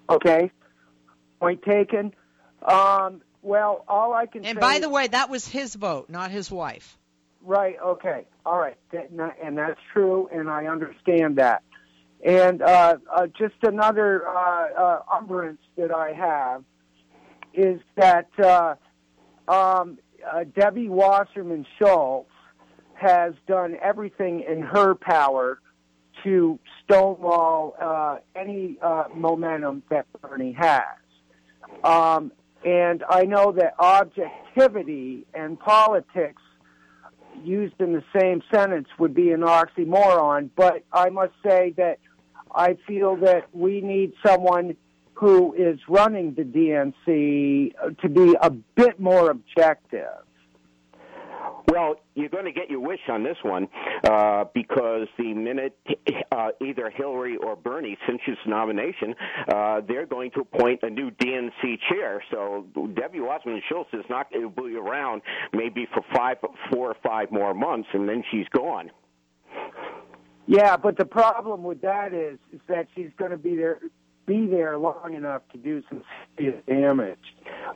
okay. 0.08 0.50
Point 1.40 1.62
taken. 1.62 2.14
Um, 2.62 3.20
well, 3.46 3.84
all 3.86 4.12
I 4.12 4.26
can 4.26 4.42
say 4.42 4.50
And 4.50 4.60
by 4.60 4.80
the 4.80 4.88
way, 4.88 5.06
that 5.06 5.30
was 5.30 5.46
his 5.46 5.74
vote, 5.74 6.10
not 6.10 6.30
his 6.30 6.50
wife. 6.50 6.98
Right. 7.42 7.76
Okay. 7.80 8.26
All 8.44 8.58
right. 8.58 8.76
And 8.92 9.56
that's 9.56 9.78
true, 9.92 10.28
and 10.32 10.50
I 10.50 10.66
understand 10.66 11.36
that. 11.36 11.62
And 12.24 12.60
uh, 12.60 12.96
uh, 13.14 13.26
just 13.38 13.54
another 13.62 14.26
uh, 14.26 14.66
uh, 14.76 15.02
umbrance 15.16 15.60
that 15.76 15.92
I 15.92 16.12
have 16.12 16.64
is 17.54 17.80
that 17.96 18.28
uh, 18.42 18.74
um, 19.48 19.98
uh, 20.28 20.44
Debbie 20.56 20.88
Wasserman 20.88 21.66
Schultz 21.78 22.30
has 22.94 23.34
done 23.46 23.76
everything 23.80 24.44
in 24.48 24.62
her 24.62 24.94
power 24.96 25.60
to 26.24 26.58
stonewall 26.82 27.76
uh, 27.80 28.16
any 28.34 28.78
uh, 28.82 29.04
momentum 29.14 29.84
that 29.90 30.06
Bernie 30.20 30.56
has. 30.58 30.82
Um, 31.84 32.32
and 32.66 33.04
I 33.08 33.22
know 33.22 33.52
that 33.52 33.74
objectivity 33.78 35.24
and 35.32 35.58
politics 35.58 36.42
used 37.44 37.80
in 37.80 37.92
the 37.92 38.02
same 38.18 38.42
sentence 38.52 38.88
would 38.98 39.14
be 39.14 39.30
an 39.30 39.42
oxymoron, 39.42 40.50
but 40.56 40.82
I 40.92 41.10
must 41.10 41.32
say 41.46 41.74
that 41.76 42.00
I 42.52 42.76
feel 42.86 43.14
that 43.16 43.44
we 43.52 43.80
need 43.82 44.14
someone 44.26 44.76
who 45.14 45.54
is 45.54 45.78
running 45.88 46.34
the 46.34 46.42
DNC 46.42 47.98
to 48.00 48.08
be 48.08 48.36
a 48.42 48.50
bit 48.50 48.98
more 48.98 49.30
objective. 49.30 50.25
Well, 51.68 51.96
you're 52.14 52.28
going 52.28 52.44
to 52.44 52.52
get 52.52 52.70
your 52.70 52.80
wish 52.80 53.00
on 53.08 53.24
this 53.24 53.36
one 53.42 53.68
uh, 54.04 54.44
because 54.54 55.08
the 55.18 55.34
minute 55.34 55.76
uh, 56.30 56.50
either 56.64 56.90
Hillary 56.90 57.36
or 57.36 57.56
Bernie 57.56 57.98
cinches 58.06 58.38
nomination, 58.46 59.14
uh, 59.52 59.80
they're 59.86 60.06
going 60.06 60.30
to 60.32 60.40
appoint 60.40 60.80
a 60.82 60.90
new 60.90 61.10
DNC 61.10 61.78
chair. 61.88 62.22
So 62.30 62.66
Debbie 62.94 63.20
Wasserman 63.20 63.62
Schultz 63.68 63.90
is 63.92 64.04
not 64.08 64.30
going 64.30 64.42
to 64.42 64.62
be 64.62 64.76
around 64.76 65.22
maybe 65.52 65.86
for 65.92 66.02
five, 66.14 66.36
four 66.70 66.90
or 66.90 66.96
five 67.02 67.32
more 67.32 67.52
months, 67.52 67.88
and 67.92 68.08
then 68.08 68.22
she's 68.30 68.46
gone. 68.54 68.90
Yeah, 70.46 70.76
but 70.76 70.96
the 70.96 71.04
problem 71.04 71.64
with 71.64 71.80
that 71.80 72.14
is 72.14 72.38
is 72.52 72.60
that 72.68 72.86
she's 72.94 73.10
going 73.18 73.32
to 73.32 73.36
be 73.36 73.56
there 73.56 73.80
be 74.26 74.46
there 74.46 74.76
long 74.76 75.14
enough 75.14 75.42
to 75.52 75.58
do 75.58 75.82
some 75.88 76.02
serious 76.36 76.60
damage. 76.66 77.18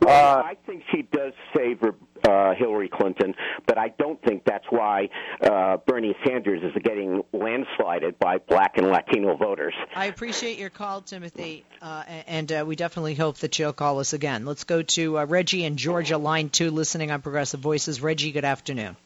Well, 0.01 0.39
Uh, 0.39 0.43
I 0.43 0.57
think 0.65 0.83
she 0.91 1.03
does 1.03 1.33
favor 1.55 1.95
uh, 2.27 2.53
Hillary 2.55 2.89
Clinton, 2.89 3.33
but 3.65 3.77
I 3.77 3.89
don't 3.97 4.21
think 4.23 4.43
that's 4.45 4.65
why 4.69 5.09
uh, 5.41 5.77
Bernie 5.77 6.15
Sanders 6.25 6.61
is 6.63 6.71
getting 6.83 7.23
landslided 7.33 8.19
by 8.19 8.37
black 8.37 8.77
and 8.77 8.87
Latino 8.89 9.35
voters. 9.37 9.73
I 9.95 10.05
appreciate 10.05 10.59
your 10.59 10.69
call, 10.69 11.01
Timothy, 11.01 11.65
uh, 11.81 12.03
and 12.27 12.51
uh, 12.51 12.63
we 12.67 12.75
definitely 12.75 13.15
hope 13.15 13.37
that 13.37 13.57
you'll 13.57 13.73
call 13.73 13.99
us 13.99 14.13
again. 14.13 14.45
Let's 14.45 14.65
go 14.65 14.81
to 14.83 15.19
uh, 15.19 15.25
Reggie 15.25 15.63
in 15.63 15.77
Georgia, 15.77 16.17
line 16.17 16.49
two, 16.49 16.69
listening 16.71 17.09
on 17.11 17.21
Progressive 17.21 17.59
Voices. 17.59 18.01
Reggie, 18.01 18.31
good 18.31 18.45
afternoon. 18.45 18.97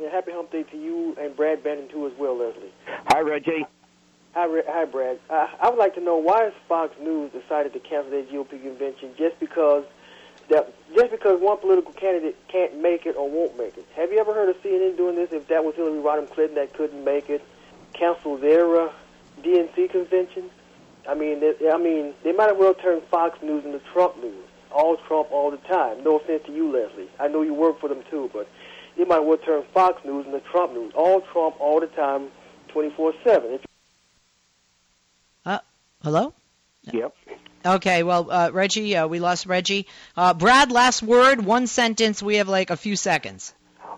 Yeah, 0.00 0.10
happy 0.10 0.32
hump 0.32 0.50
day 0.52 0.62
to 0.64 0.76
you 0.76 1.16
and 1.20 1.36
Brad 1.36 1.62
Bannon 1.64 1.88
too 1.88 2.06
as 2.06 2.12
well, 2.18 2.38
Leslie. 2.38 2.72
Hi, 3.08 3.20
Reggie. 3.20 3.64
Hi, 4.34 4.48
hi, 4.66 4.86
Brad. 4.86 5.18
Uh, 5.28 5.46
I 5.60 5.68
would 5.68 5.78
like 5.78 5.94
to 5.96 6.00
know 6.00 6.16
why 6.16 6.44
has 6.44 6.54
Fox 6.66 6.94
News 6.98 7.30
decided 7.32 7.74
to 7.74 7.80
cancel 7.80 8.12
their 8.12 8.22
GOP 8.22 8.62
convention 8.62 9.10
just 9.18 9.38
because 9.38 9.84
that 10.48 10.72
just 10.96 11.10
because 11.10 11.38
one 11.38 11.58
political 11.58 11.92
candidate 11.92 12.36
can't 12.48 12.80
make 12.80 13.04
it 13.04 13.14
or 13.14 13.28
won't 13.28 13.58
make 13.58 13.76
it. 13.76 13.86
Have 13.94 14.10
you 14.10 14.18
ever 14.18 14.32
heard 14.32 14.48
of 14.48 14.56
CNN 14.62 14.96
doing 14.96 15.16
this? 15.16 15.32
If 15.32 15.48
that 15.48 15.62
was 15.62 15.74
Hillary 15.74 16.00
Rodham 16.00 16.30
Clinton 16.30 16.54
that 16.54 16.72
couldn't 16.72 17.04
make 17.04 17.28
it, 17.28 17.44
cancel 17.92 18.38
their 18.38 18.80
uh, 18.80 18.92
DNC 19.42 19.90
convention. 19.90 20.48
I 21.06 21.14
mean, 21.14 21.40
they, 21.40 21.70
I 21.70 21.76
mean, 21.76 22.14
they 22.24 22.32
might 22.32 22.52
as 22.52 22.56
well 22.56 22.72
turn 22.72 23.02
Fox 23.10 23.38
News 23.42 23.66
into 23.66 23.80
Trump 23.92 24.16
news. 24.22 24.46
All 24.70 24.96
Trump 24.96 25.30
all 25.30 25.50
the 25.50 25.58
time. 25.58 26.02
No 26.02 26.16
offense 26.16 26.44
to 26.46 26.54
you, 26.54 26.72
Leslie. 26.72 27.10
I 27.20 27.28
know 27.28 27.42
you 27.42 27.52
work 27.52 27.80
for 27.80 27.88
them 27.90 28.02
too, 28.10 28.30
but 28.32 28.48
they 28.96 29.04
might 29.04 29.20
as 29.20 29.26
well 29.26 29.36
turn 29.36 29.62
Fox 29.74 30.02
News 30.06 30.24
into 30.24 30.40
Trump 30.40 30.72
news. 30.72 30.94
All 30.94 31.20
Trump 31.20 31.60
all 31.60 31.80
the 31.80 31.88
time, 31.88 32.28
24/7. 32.70 33.52
If 33.56 33.60
Uh, 33.64 33.71
hello? 36.02 36.34
Yep. 36.92 37.14
Okay, 37.64 38.02
well, 38.02 38.30
uh, 38.30 38.50
Reggie, 38.52 38.96
uh, 38.96 39.06
we 39.06 39.20
lost 39.20 39.46
Reggie. 39.46 39.86
Uh, 40.16 40.34
Brad, 40.34 40.72
last 40.72 41.02
word, 41.02 41.44
one 41.44 41.66
sentence. 41.68 42.22
We 42.22 42.36
have 42.36 42.48
like 42.48 42.70
a 42.70 42.76
few 42.76 42.96
seconds. 42.96 43.54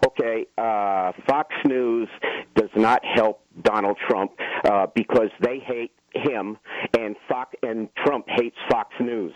okay, 0.07 0.47
uh, 0.59 1.13
Fox 1.27 1.55
News 1.65 2.09
does 2.55 2.69
not 2.77 3.03
help 3.05 3.41
Donald 3.63 3.97
Trump 4.07 4.33
uh, 4.65 4.87
because 4.95 5.31
they 5.41 5.59
hate 5.59 5.93
him, 6.15 6.59
and 6.99 7.17
Fox 7.29 7.55
and 7.63 7.89
Trump 8.05 8.27
hates 8.29 8.57
Fox 8.71 8.91
News. 9.01 9.33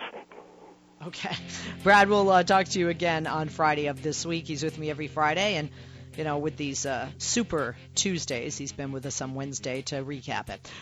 Okay. 1.06 1.34
Brad 1.82 2.08
we'll 2.08 2.28
uh, 2.28 2.42
talk 2.42 2.66
to 2.66 2.78
you 2.78 2.88
again 2.88 3.26
on 3.26 3.48
Friday 3.48 3.86
of 3.86 4.02
this 4.02 4.26
week. 4.26 4.46
He's 4.46 4.62
with 4.62 4.76
me 4.78 4.90
every 4.90 5.06
Friday, 5.08 5.54
and 5.56 5.70
you 6.18 6.24
know, 6.24 6.38
with 6.38 6.56
these 6.56 6.84
uh, 6.84 7.08
super 7.18 7.76
Tuesdays, 7.94 8.58
he's 8.58 8.72
been 8.72 8.90
with 8.90 9.06
us 9.06 9.22
on 9.22 9.34
Wednesday 9.34 9.82
to 9.82 10.02
recap 10.02 10.50
it. 10.50 10.70